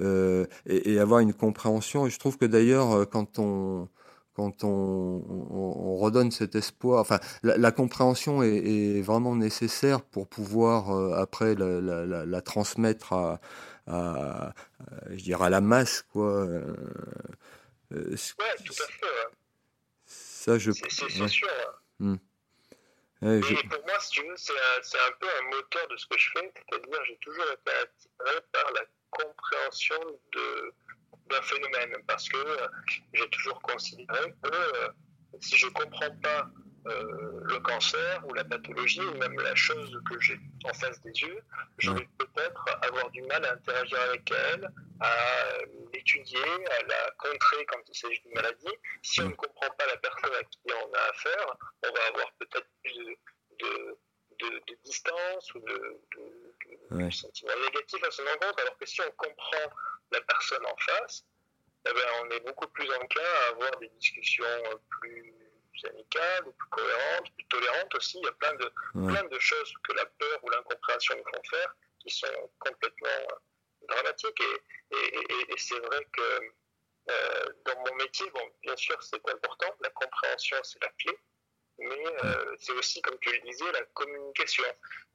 [0.00, 2.08] euh, et, et, avoir une compréhension.
[2.08, 3.88] Je trouve que d'ailleurs, euh, quand on
[4.36, 10.28] quand on, on, redonne cet espoir, enfin, la, la compréhension est, est, vraiment nécessaire pour
[10.28, 13.40] pouvoir euh, après la, la, la, transmettre à,
[13.86, 14.52] à,
[15.08, 16.44] je dirais à la masse, quoi.
[16.44, 16.74] Euh,
[17.90, 19.06] ouais, tout à fait.
[19.06, 19.32] Ouais.
[20.04, 20.70] Ça, je.
[20.72, 21.48] C'est sûr.
[22.00, 22.18] Hum.
[23.22, 23.54] Ouais, je...
[23.54, 26.18] Et pour moi, si tu veux, c'est un, un, peu un moteur de ce que
[26.18, 29.96] je fais, c'est-à-dire j'ai toujours été attiré par la compréhension
[31.30, 32.68] d'un phénomène parce que euh,
[33.12, 34.88] j'ai toujours considéré que euh,
[35.40, 36.48] si je ne comprends pas
[36.86, 41.10] euh, le cancer ou la pathologie, ou même la chose que j'ai en face des
[41.20, 41.40] yeux,
[41.78, 44.70] je vais peut-être avoir du mal à interagir avec elle,
[45.00, 45.58] à
[45.92, 48.74] l'étudier, à la contrer quand il s'agit d'une maladie.
[49.02, 52.32] Si on ne comprend pas la personne à qui on a affaire, on va avoir
[52.38, 53.18] peut-être plus
[53.58, 53.98] de,
[54.38, 56.00] de, distance ou de,
[56.90, 59.72] de, sentiments négatifs à son encontre, alors que si on comprend
[60.12, 61.24] la personne en face,
[61.88, 65.34] eh ben, on est beaucoup plus enclin à avoir des discussions plus
[65.84, 68.18] amicales, plus cohérentes, plus tolérantes aussi.
[68.18, 71.42] Il y a plein de, plein de choses que la peur ou l'incompréhension nous font
[71.50, 74.40] faire qui sont complètement euh, dramatiques.
[74.40, 76.40] Et, et, et, c'est vrai que
[77.10, 79.74] euh, dans mon métier, bon, bien sûr, c'est important.
[79.80, 81.18] La compréhension, c'est la clé
[81.78, 84.64] mais euh, c'est aussi, comme tu le disais, la communication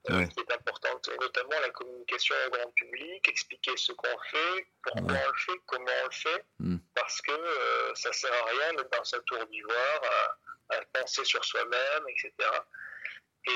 [0.10, 5.18] euh, qui est importante, notamment la communication au grand public, expliquer ce qu'on fait, pourquoi
[5.26, 6.78] on le fait, comment on le fait, hmm.
[6.96, 10.02] parce que euh, ça sert à rien de dans sa tour d'ivoire
[10.70, 12.34] à, à, penser sur soi-même, etc.
[13.48, 13.52] Et,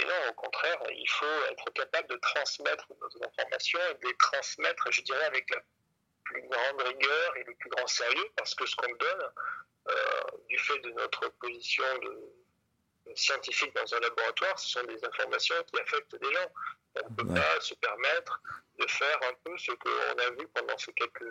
[0.00, 4.16] et, non, au contraire, il faut être capable de transmettre nos informations et de les
[4.16, 5.60] transmettre, je dirais, avec la
[6.24, 9.28] plus grande rigueur et le plus grand sérieux, parce que ce qu'on donne, euh,
[10.48, 12.18] du fait de notre position de,
[13.14, 16.52] scientifique dans un laboratoire, ce sont des informations qui affectent des gens.
[16.96, 18.40] On ne peut pas se permettre
[18.78, 21.22] de faire un peu ce qu'on a vu pendant ces quelques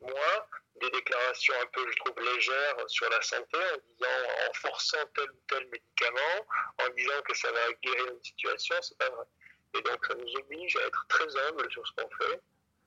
[0.00, 0.48] mois,
[0.80, 5.30] des déclarations un peu, je trouve, légères sur la santé, en disant, en forçant tel
[5.30, 6.46] ou tel médicament,
[6.84, 9.24] en disant que ça va guérir une situation, c'est pas vrai.
[9.74, 12.40] Et donc, ça nous oblige à être très humble sur ce qu'on fait,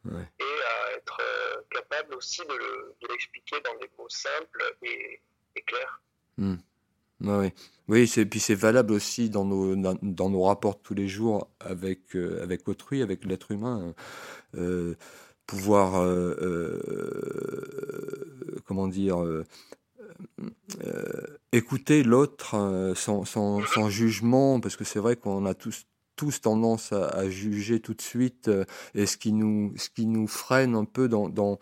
[0.07, 5.21] et à être euh, capable aussi de l'expliquer dans des mots simples et,
[5.67, 6.01] clairs.
[6.37, 6.55] Hmm.
[7.19, 7.51] oui,
[7.89, 12.15] oui c'est, puis c'est valable aussi dans nos, dans, nos rapports tous les jours avec,
[12.15, 13.93] euh, avec autrui, avec l'être humain.
[14.55, 14.95] Euh,
[15.45, 15.93] pouvoir,
[18.65, 19.17] comment dire,
[21.51, 25.87] écouter l'autre sans, sans, sans, jugement, parce que c'est vrai qu'on a tous
[26.19, 30.27] tous tendance à, juger tout de suite euh, et ce qui nous, ce qui nous
[30.27, 31.59] freine un peu dans, dans,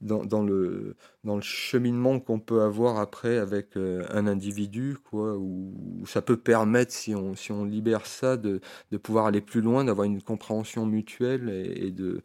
[0.00, 6.04] dans, le, dans le cheminement qu'on peut avoir après avec euh, un individu, quoi, où,
[6.04, 9.84] ça peut permettre, si on, si on libère ça, de, de pouvoir aller plus loin,
[9.84, 12.22] d'avoir une compréhension mutuelle et, de,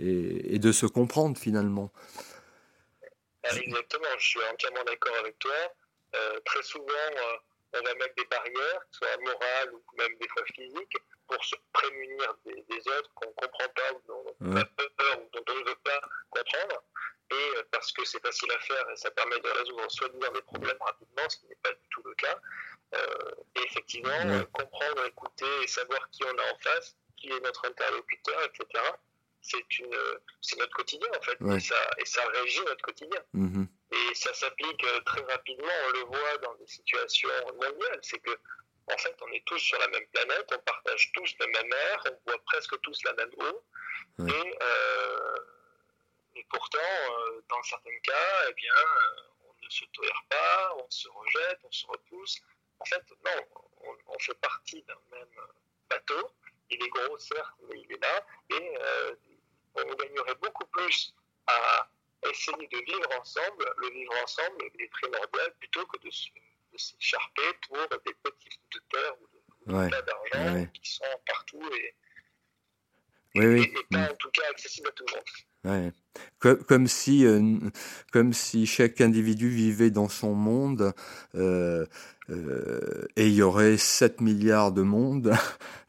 [0.00, 1.92] et, de se comprendre finalement.
[3.44, 5.52] Exactement, je suis entièrement d'accord avec toi.
[6.16, 6.84] Euh, très souvent,
[7.74, 10.96] on va mettre des barrières, soit morales ou même des fois physiques,
[11.28, 15.20] pour se prémunir des, des autres qu'on ne comprend pas ou dont on a peur
[15.20, 16.00] ou dont on ne veut pas
[16.30, 16.82] comprendre.
[17.30, 20.42] Et euh, parce que c'est facile à faire et ça permet de résoudre soi-disant des
[20.42, 22.40] problèmes rapidement, ce qui n'est pas du tout le cas.
[22.94, 27.40] Euh, et effectivement, euh, comprendre, écouter et savoir qui on a en face, qui est
[27.40, 28.84] notre interlocuteur, etc.
[29.42, 29.96] C'est une,
[30.42, 33.20] c'est notre quotidien en fait, et, ça, et ça régit notre quotidien.
[33.34, 33.66] Mm-hmm.
[33.92, 38.38] Et ça s'applique très rapidement, on le voit dans des situations mondiales, c'est que
[38.92, 42.02] en fait, on est tous sur la même planète, on partage tous le même air,
[42.06, 43.64] on voit presque tous la même eau.
[44.26, 45.36] Et, euh,
[46.34, 50.90] et, pourtant, euh, dans certains cas, eh bien, euh, on ne se tolère pas, on
[50.90, 52.40] se rejette, on se repousse.
[52.80, 55.46] En fait, non, on, on fait partie d'un même
[55.88, 56.32] bateau.
[56.70, 58.26] Il est gros, certes, mais il est là.
[58.50, 58.74] Et
[59.74, 61.14] on gagnerait beaucoup plus
[61.46, 61.88] à
[62.28, 63.72] essayer de vivre ensemble.
[63.78, 66.10] Le vivre ensemble est primordial plutôt que de
[66.76, 69.90] s'écharper pour des petits bouts de terre ou de ouais.
[69.90, 71.94] d'argent qui sont partout et,
[73.36, 73.74] oui, oui.
[73.76, 74.12] et, pas mm.
[74.12, 75.24] en tout cas accessibles à tout le monde.
[75.64, 75.92] Ouais.
[76.38, 77.58] Comme, comme, si, euh,
[78.12, 80.92] comme si chaque individu vivait dans son monde
[81.34, 81.84] euh,
[82.30, 85.32] euh, et il y aurait 7 milliards de mondes,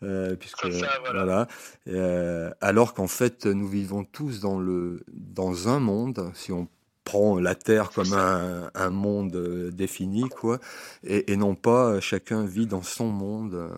[0.39, 1.47] puisque ça, voilà,
[1.85, 6.67] voilà alors qu'en fait nous vivons tous dans le dans un monde, si on
[7.03, 10.59] prend la Terre comme un, un monde défini, quoi,
[11.03, 13.71] et, et, non pas chacun vit dans son monde.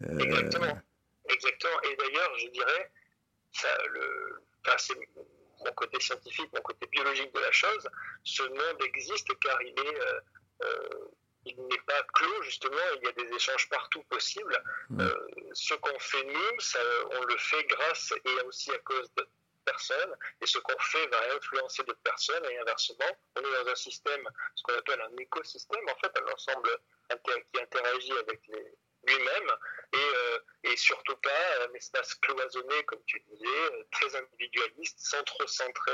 [0.00, 0.78] Exactement.
[1.32, 1.80] Exactement.
[1.84, 2.90] Et d'ailleurs, je dirais,
[3.52, 4.94] ça, le, enfin, c'est
[5.64, 7.88] mon côté scientifique, mon côté biologique de la chose,
[8.24, 10.20] ce monde existe car il est, euh,
[10.64, 10.88] euh
[11.44, 14.62] il n'est pas clos justement, il y a des échanges partout possibles.
[15.00, 15.12] Euh,
[15.52, 16.78] ce qu'on fait nous, ça,
[17.18, 19.28] on le fait grâce et aussi à cause de,
[19.64, 23.74] personnes, et ce qu'on fait va influencer d'autres personnes, et inversement, on est dans un
[23.74, 26.70] système, ce qu'on appelle un écosystème, en fait, un ensemble
[27.54, 28.40] qui interagit avec
[29.06, 29.50] lui-même,
[29.92, 35.92] et, euh, et, surtout pas un espace cloisonné, comme tu disais, euh, très individualiste, centre-centré.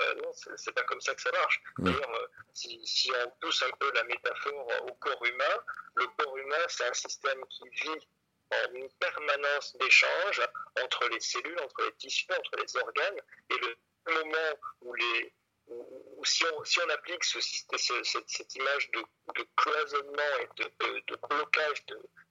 [0.00, 1.62] Euh, non, c'est pas comme ça que ça marche.
[1.78, 5.64] D'ailleurs, si, si, on pousse un peu la métaphore au corps humain,
[5.94, 8.08] le corps humain, c'est un système qui vit
[8.74, 10.40] une permanence d'échange
[10.82, 13.20] entre les cellules, entre les tissus, entre les organes,
[13.50, 13.76] et le
[14.12, 15.32] moment où les,
[15.68, 19.00] ou si on, si on applique ce, cette, cette, image de,
[19.34, 21.84] de, cloisonnement et de, de blocage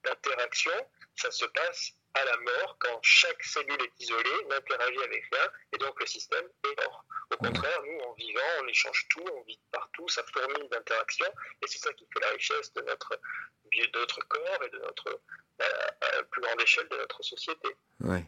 [0.04, 5.52] d'interaction, ça se passe à la mort quand chaque cellule est isolée, n'interagit avec rien,
[5.74, 7.06] et donc le système est mort.
[7.32, 11.68] Au contraire, nous, en vivant, on échange tout, on vit partout, ça fourmille d'interactions, et
[11.68, 13.20] c'est ça qui fait la richesse de notre,
[13.66, 15.22] de notre corps et de notre,
[15.60, 17.70] à, à plus grande échelle de notre société.
[18.02, 18.24] Ouais.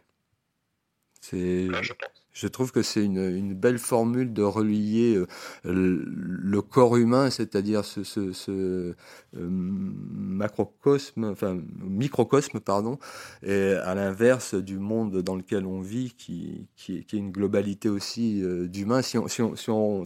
[1.29, 1.67] C'est,
[2.33, 5.25] je, trouve que c'est une, une, belle formule de relier euh,
[5.63, 8.95] le, corps humain, c'est-à-dire ce, ce, ce euh,
[9.33, 12.99] macrocosme, enfin microcosme, pardon,
[13.41, 17.89] et à l'inverse du monde dans lequel on vit, qui, qui, qui est une globalité
[17.89, 19.01] aussi euh, d'humain.
[19.01, 20.05] Si on, si, on, si on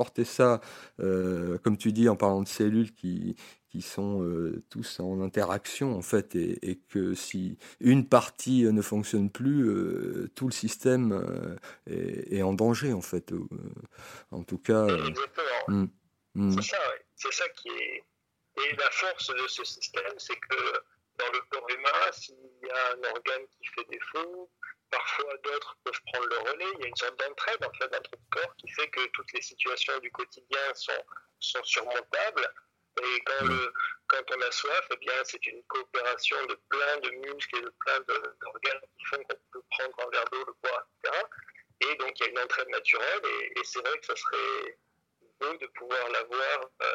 [0.00, 0.60] transportait ça,
[0.98, 3.36] comme tu dis, en parlant de cellules qui,
[3.70, 8.82] qui sont euh, tous en interaction en fait et, que si une partie euh, ne
[8.82, 13.32] fonctionne plus euh, tout le système est, en danger en fait
[14.32, 14.86] en tout cas
[15.68, 15.86] hmm,
[16.34, 16.50] hmm.
[16.50, 16.78] c'est ça
[17.14, 18.04] c'est ça qui est
[18.56, 20.56] et la force de ce système c'est que
[21.20, 24.50] dans le corps humain s'il y a un organe qui fait défaut
[24.90, 26.72] parfois d'autres peuvent prendre le relais.
[26.74, 29.42] Il y a une sorte d'entraide en fait notre corps qui fait que toutes les
[29.42, 31.04] situations du quotidien sont
[31.40, 32.46] sont surmontables.
[33.02, 33.46] Et quand,
[34.08, 37.72] quand on a soif, eh bien, c'est une coopération de plein de muscles et de
[37.80, 41.22] plein d'organes qui font qu'on peut prendre un verre d'eau, le boire, etc.
[41.80, 44.78] Et donc, il y a une entraide naturelle, et, c'est vrai que ça serait
[45.40, 46.94] beau de pouvoir l'avoir euh,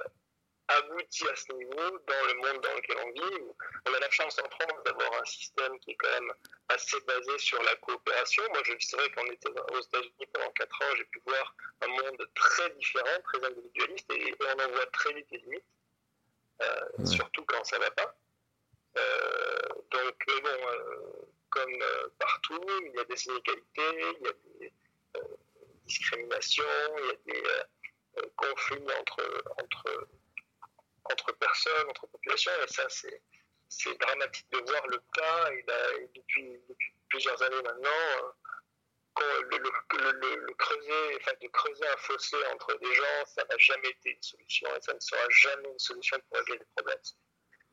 [0.67, 3.43] abouti à ce niveau dans le monde dans lequel on vit.
[3.87, 6.33] On a la chance en France d'avoir un système qui est quand même
[6.69, 8.43] assez basé sur la coopération.
[8.49, 12.29] Moi, c'est vrai qu'on était aux États-Unis pendant 4 ans, j'ai pu voir un monde
[12.33, 15.65] très différent, très individualiste, et, on en voit très vite les limites.
[16.61, 18.17] Euh, surtout quand ça va pas.
[18.97, 19.59] Euh,
[19.91, 21.01] donc, mais bon, euh,
[21.49, 21.83] comme
[22.17, 24.73] partout, il y a des inégalités, il y a des
[25.85, 26.63] discriminations,
[26.97, 27.15] il y a
[28.21, 30.07] des conflits entre, entre,
[31.05, 33.21] entre personnes, entre populations, et ça, c'est
[33.67, 37.89] c'est dramatique de voir le cas et, depuis, depuis, plusieurs années maintenant
[39.21, 44.11] le, le, creuser, enfin, de creuser un fossé entre des gens, ça n'a jamais été
[44.11, 46.99] une solution et ça ne sera jamais une solution pour régler les problèmes.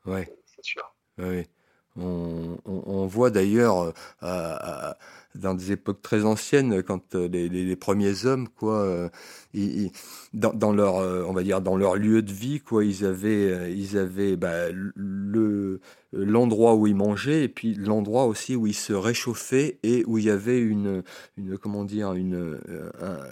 [0.05, 0.37] Oui.
[0.55, 0.95] C'est sûr.
[1.19, 1.49] Oui.
[1.97, 4.93] On, on, on voit d'ailleurs euh,
[5.35, 9.09] dans des époques très anciennes, quand euh, les, premiers hommes, quoi, euh,
[9.55, 9.91] ils,
[10.35, 13.97] dans, leur, euh, on va dire, dans leur lieu de vie, quoi, ils avaient, ils
[13.97, 15.81] avaient bah, le
[16.15, 20.25] l'endroit où ils mangeaient et puis l'endroit aussi où ils se réchauffaient et où il
[20.25, 21.03] y avait une,
[21.39, 22.61] une comment dire, une,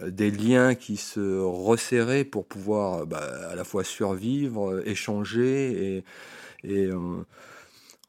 [0.07, 3.21] des liens qui se resserraient pour pouvoir bah,
[3.51, 5.99] à la fois survivre, échanger
[6.65, 6.91] et, et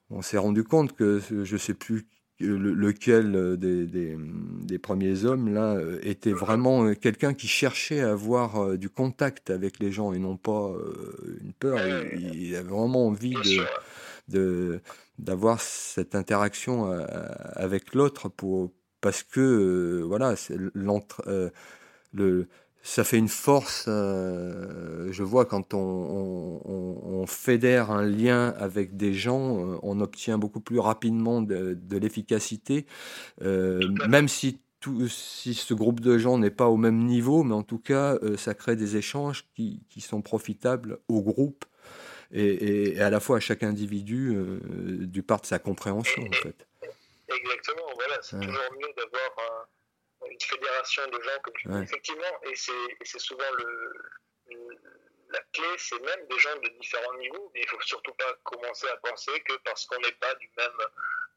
[0.10, 2.06] on s'est rendu compte que je sais plus
[2.42, 8.02] lequel euh, des, des, des, premiers hommes là euh, était vraiment euh, quelqu'un qui cherchait
[8.02, 10.74] à avoir du contact avec les gens et non pas
[11.42, 11.80] une peur.
[12.14, 13.64] Il, il avait vraiment envie de,
[14.30, 14.82] de
[15.20, 16.92] d'avoir cette interaction
[17.54, 18.72] avec l'autre pour
[19.02, 21.22] parce que voilà c'est l'entre
[22.14, 22.48] le
[22.84, 23.86] ça fait une force.
[23.88, 30.00] Euh, je vois quand on, on, on, fédère un lien avec des gens, euh, on
[30.02, 32.86] obtient beaucoup plus rapidement de, de l'efficacité,
[33.42, 37.54] euh, même si tout, si ce groupe de gens n'est pas au même niveau, mais
[37.54, 41.66] en tout cas, euh, ça crée des échanges qui, qui, sont profitables au groupe
[42.32, 44.36] et, et, à la fois à chaque individu
[45.02, 46.66] du part de sa compréhension, en fait.
[47.28, 49.68] Exactement, voilà, c'est toujours mieux d'avoir
[50.30, 53.94] une fédération de gens, comme tu dis, effectivement, et c'est souvent le,
[55.30, 58.34] la clé, c'est même des gens de différents niveaux, mais il ne faut surtout pas
[58.44, 60.88] commencer à penser que parce qu'on n'est pas du même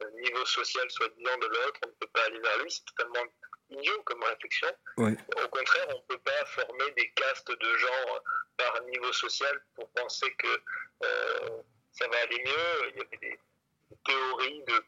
[0.02, 3.24] euh, niveau social, soi-disant, de l'autre, on ne peut pas aller vers lui, c'est totalement
[3.70, 4.68] idiot comme réflexion.
[4.98, 8.20] Au contraire, on ne peut pas former des castes de gens
[8.56, 10.60] par niveau social pour penser que
[11.04, 11.48] euh,
[11.92, 12.90] ça va aller mieux.
[12.90, 13.38] Il y avait des
[14.04, 14.84] théories de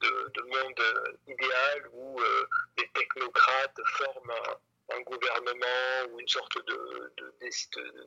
[0.00, 0.82] de, de monde
[1.26, 4.32] idéal où euh, des technocrates forment
[4.90, 7.12] un, gouvernement ou une sorte de,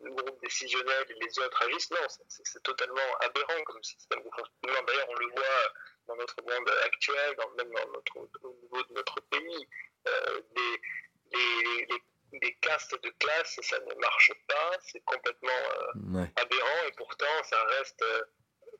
[0.09, 1.91] groupe décisionnel et les autres agissent.
[1.91, 4.83] Non, c'est totalement aberrant comme système de fonctionnement.
[4.87, 5.73] D'ailleurs, on le voit
[6.07, 9.67] dans notre monde actuel, dans, même dans notre, au niveau de notre pays.
[10.07, 10.81] Euh, des,
[11.33, 15.49] les, les, les, castes de classe, ça ne marche pas, c'est complètement
[15.95, 18.03] euh, aberrant et pourtant ça reste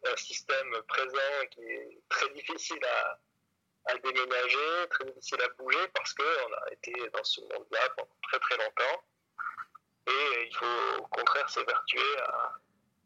[0.06, 3.20] un système présent qui est très difficile à,
[3.92, 6.24] à déménager, très difficile à bouger parce qu'on
[6.54, 9.04] a été dans ce monde-là pendant très très longtemps.
[10.08, 12.54] Et il faut au contraire s'évertuer à,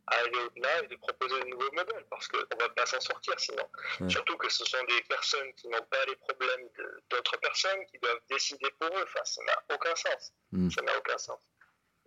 [0.07, 2.99] à aller au-delà et de proposer de nouveaux modèles, parce qu'on ne va pas s'en
[2.99, 3.67] sortir sinon.
[4.07, 6.69] Surtout que ce sont des personnes qui n'ont pas les problèmes
[7.09, 9.03] d'autres personnes, qui doivent décider pour eux.
[9.03, 10.33] Enfin, ça n'a aucun sens.
[10.51, 10.69] Mm.
[10.69, 11.39] Ça n'a aucun sens.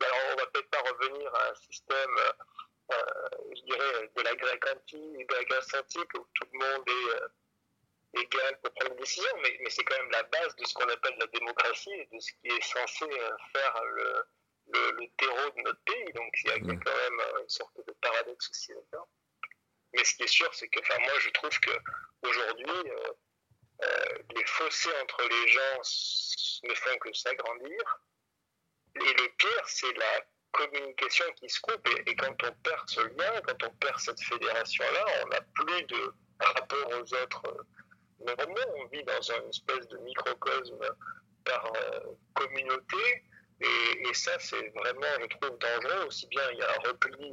[0.00, 2.32] Alors, on va peut-être pas revenir à un système, euh,
[2.90, 7.22] je dirais, de la Grèce antique, de la Grèce antique, où tout le monde est
[7.22, 10.74] euh, égal pour prendre une décision, mais, mais c'est quand même la base de ce
[10.74, 14.24] qu'on appelle la démocratie et de ce qui est censé euh, faire le
[14.72, 16.12] le, terreau de notre pays.
[16.14, 19.08] Donc il y a, quand même une sorte de paradoxe aussi là-dedans.
[19.94, 23.12] Mais ce qui est sûr, c'est que enfin, moi je trouve qu'aujourd'hui, euh,
[23.82, 25.80] euh, les fossés entre les gens
[26.64, 28.00] ne font que s'agrandir.
[28.96, 31.88] Et le pire, c'est la communication qui se coupe.
[32.06, 36.12] Et, quand on perd ce lien, quand on perd cette fédération-là, on n'a plus de
[36.40, 37.66] rapport aux autres
[38.26, 38.72] normaux.
[38.76, 40.86] On vit dans une espèce de microcosme
[41.44, 42.00] par euh,
[42.34, 43.24] communauté
[43.60, 46.06] et, ça, c'est vraiment, je trouve, dangereux.
[46.06, 47.32] Aussi bien il y a un repli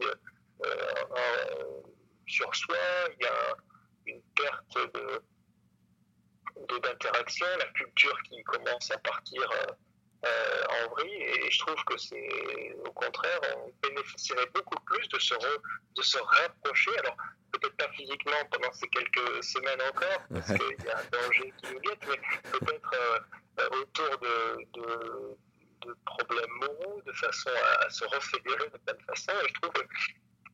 [0.65, 1.81] euh,
[2.27, 2.75] sur soi,
[3.19, 3.55] il y a
[4.07, 5.21] une perte de
[6.81, 9.73] d'interaction, la culture qui commence à partir euh, euh,
[10.23, 11.23] en vrille.
[11.23, 16.17] Et je trouve que c'est, au contraire, on bénéficierait beaucoup plus de se, de se
[16.17, 16.97] rapprocher.
[16.99, 17.17] Alors,
[17.51, 21.73] peut-être pas physiquement pendant ces quelques semaines encore, parce qu'il y a un danger qui
[21.73, 23.25] nous guette, mais peut-être
[23.71, 25.37] autour de
[25.85, 29.39] de problèmes moraux, de façon à, se refédérer de plein de façons.
[29.43, 29.83] Et je trouve,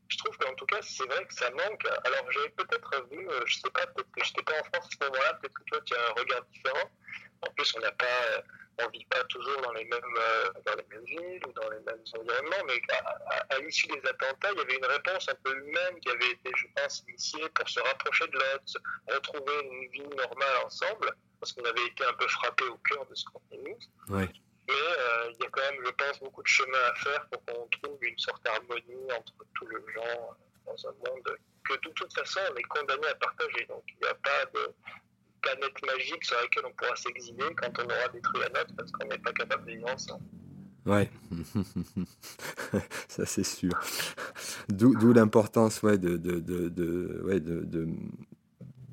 [0.07, 1.85] je trouve qu'en tout cas, c'est vrai que ça manque.
[2.05, 4.87] Alors, j'avais peut-être vu, euh, je sais pas, peut-être que je n'étais pas en France
[4.87, 6.91] à ce moment-là, peut-être que toi, tu as un regard différent.
[7.41, 8.41] En plus, on n'a pas, euh,
[8.85, 11.79] on vit pas toujours dans les mêmes, euh, dans les mêmes villes ou dans les
[11.79, 12.81] mêmes environnements, mais
[13.49, 16.51] à, l'issue des attentats, il y avait une réponse un peu humaine qui avait été,
[16.55, 18.77] je pense, initiée pour se rapprocher de l'autre,
[19.07, 23.15] retrouver une vie normale ensemble, parce qu'on avait été un peu frappé au cœur de
[23.15, 23.77] ce qu'on est.
[24.67, 27.45] Mais euh, il y a quand même, je pense, beaucoup de chemin à faire pour
[27.45, 32.13] qu'on trouve une sorte d'harmonie entre tous les gens dans un monde que de toute
[32.13, 33.65] façon on est condamné à partager.
[33.65, 34.73] Donc il n'y a pas de
[35.41, 39.07] planète magique sur laquelle on pourra s'exiler quand on aura détruit la nôtre parce qu'on
[39.07, 40.23] n'est pas capable de vivre ensemble.
[40.85, 41.11] Ouais,
[43.07, 43.71] ça c'est sûr.
[44.69, 47.87] D'où l'importance ouais, de, de, de, ouais, de, de,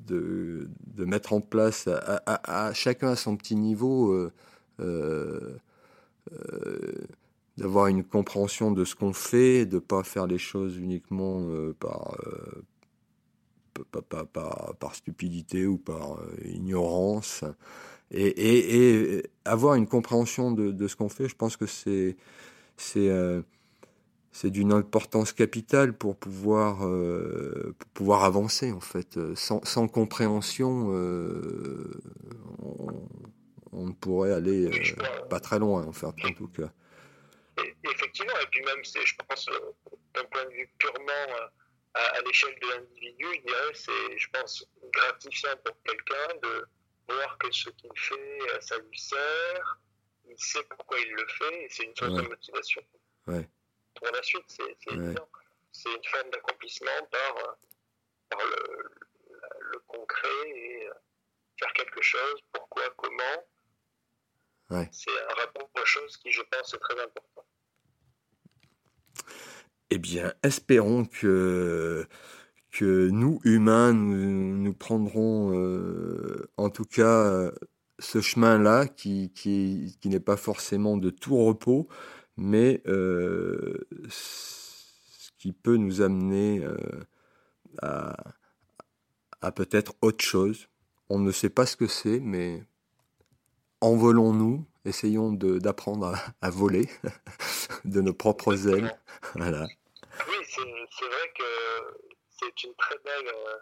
[0.06, 4.32] de, mettre en place à, chacun à son petit niveau euh,
[4.80, 5.56] euh,
[6.32, 6.92] euh,
[7.56, 11.40] d'avoir une compréhension de ce qu'on fait, de ne pas faire les choses uniquement
[13.78, 17.44] euh, par, stupidité ou par ignorance.
[18.10, 22.16] Et, avoir une compréhension de, ce qu'on fait, je pense que c'est
[22.76, 23.10] c'est
[24.30, 29.18] c'est d'une importance capitale pour pouvoir pour pouvoir avancer en fait.
[29.34, 30.88] Sans, compréhension,
[32.62, 33.08] on,
[33.72, 36.70] on ne pourrait aller euh, pas très loin, en en tout cas.
[37.84, 41.36] effectivement, et puis même, je pense, euh, d'un point de vue purement
[41.96, 43.26] euh, à, l'échelle de l'individu,
[43.74, 46.68] c'est, je pense, gratifiant pour quelqu'un de
[47.08, 49.80] voir que ce qu'il fait, ça lui sert,
[50.28, 52.82] il sait pourquoi il le fait, et c'est une source de motivation.
[53.24, 54.76] Pour la suite, c'est,
[55.72, 57.56] c'est une forme d'accomplissement par,
[58.28, 58.90] par le,
[59.60, 60.88] le, concret et
[61.58, 63.48] faire quelque chose, pourquoi, comment,
[64.92, 67.46] c'est un rapport aux choses qui, je pense, est très important.
[69.90, 72.06] Eh bien, espérons que,
[72.70, 77.50] que nous, humains, nous, prendrons euh, en tout cas
[77.98, 81.88] ce chemin-là qui, qui, qui n'est pas forcément de tout repos,
[82.36, 83.78] mais euh,
[84.10, 86.76] ce qui peut nous amener euh,
[87.82, 88.16] à,
[89.40, 90.68] à peut-être autre chose.
[91.08, 92.62] On ne sait pas ce que c'est, mais
[93.80, 96.88] envolons-nous, essayons d'apprendre à, voler
[97.84, 98.98] de nos propres ailes.
[99.34, 99.66] Voilà.
[100.28, 103.58] Oui, c'est vrai que c'est une très belle euh,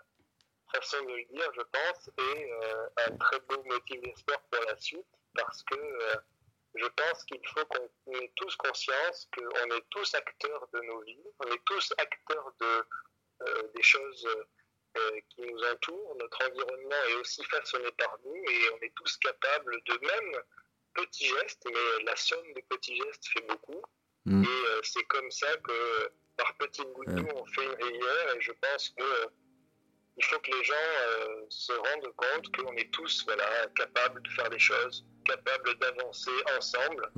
[0.75, 4.77] façon de le dire, je pense, et euh, un très beau motif d'espoir pour la
[4.79, 6.17] suite, parce que euh,
[6.75, 11.25] je pense qu'il faut qu'on ait tous conscience qu'on est tous acteurs de nos vies,
[11.41, 12.87] on est tous acteurs de,
[13.75, 14.27] des choses
[15.29, 19.77] qui nous entoure, notre environnement est aussi façonné par nous et on est tous capables
[19.87, 20.43] de même
[20.95, 23.83] petits gestes, mais la somme des petits gestes fait beaucoup.
[24.25, 24.45] Mm.
[24.45, 28.41] Et euh, c'est comme ça que par petites gouttes d'eau, on fait une rivière et
[28.41, 29.27] je pense que euh,
[30.19, 30.75] il faut que les gens
[31.51, 33.45] se rendent compte qu'on est tous voilà,
[33.77, 37.11] capables de faire des choses, capables d'avancer ensemble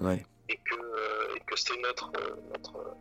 [0.48, 2.10] et que, que c'est notre,
[2.52, 2.96] notre,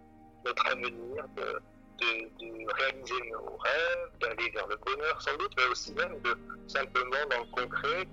[0.45, 1.27] notre avenir.
[1.35, 1.59] De,
[1.99, 6.37] de, réaliser nos rêves, d'aller vers le bonheur sans doute, mais aussi même de
[6.67, 8.07] simplement dans le concret,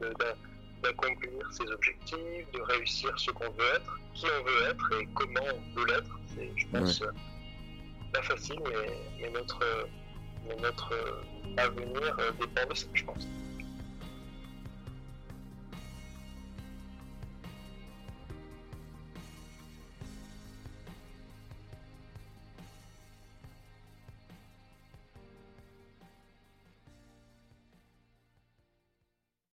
[0.82, 5.40] d'accomplir ses objectifs, de réussir ce qu'on veut être, qui on veut être et comment
[5.42, 6.18] on veut l'être.
[6.34, 7.02] C'est, je pense,
[8.12, 8.60] pas facile,
[9.20, 9.60] mais, notre,
[10.60, 10.94] notre
[11.56, 13.28] avenir dépend de ça, je pense.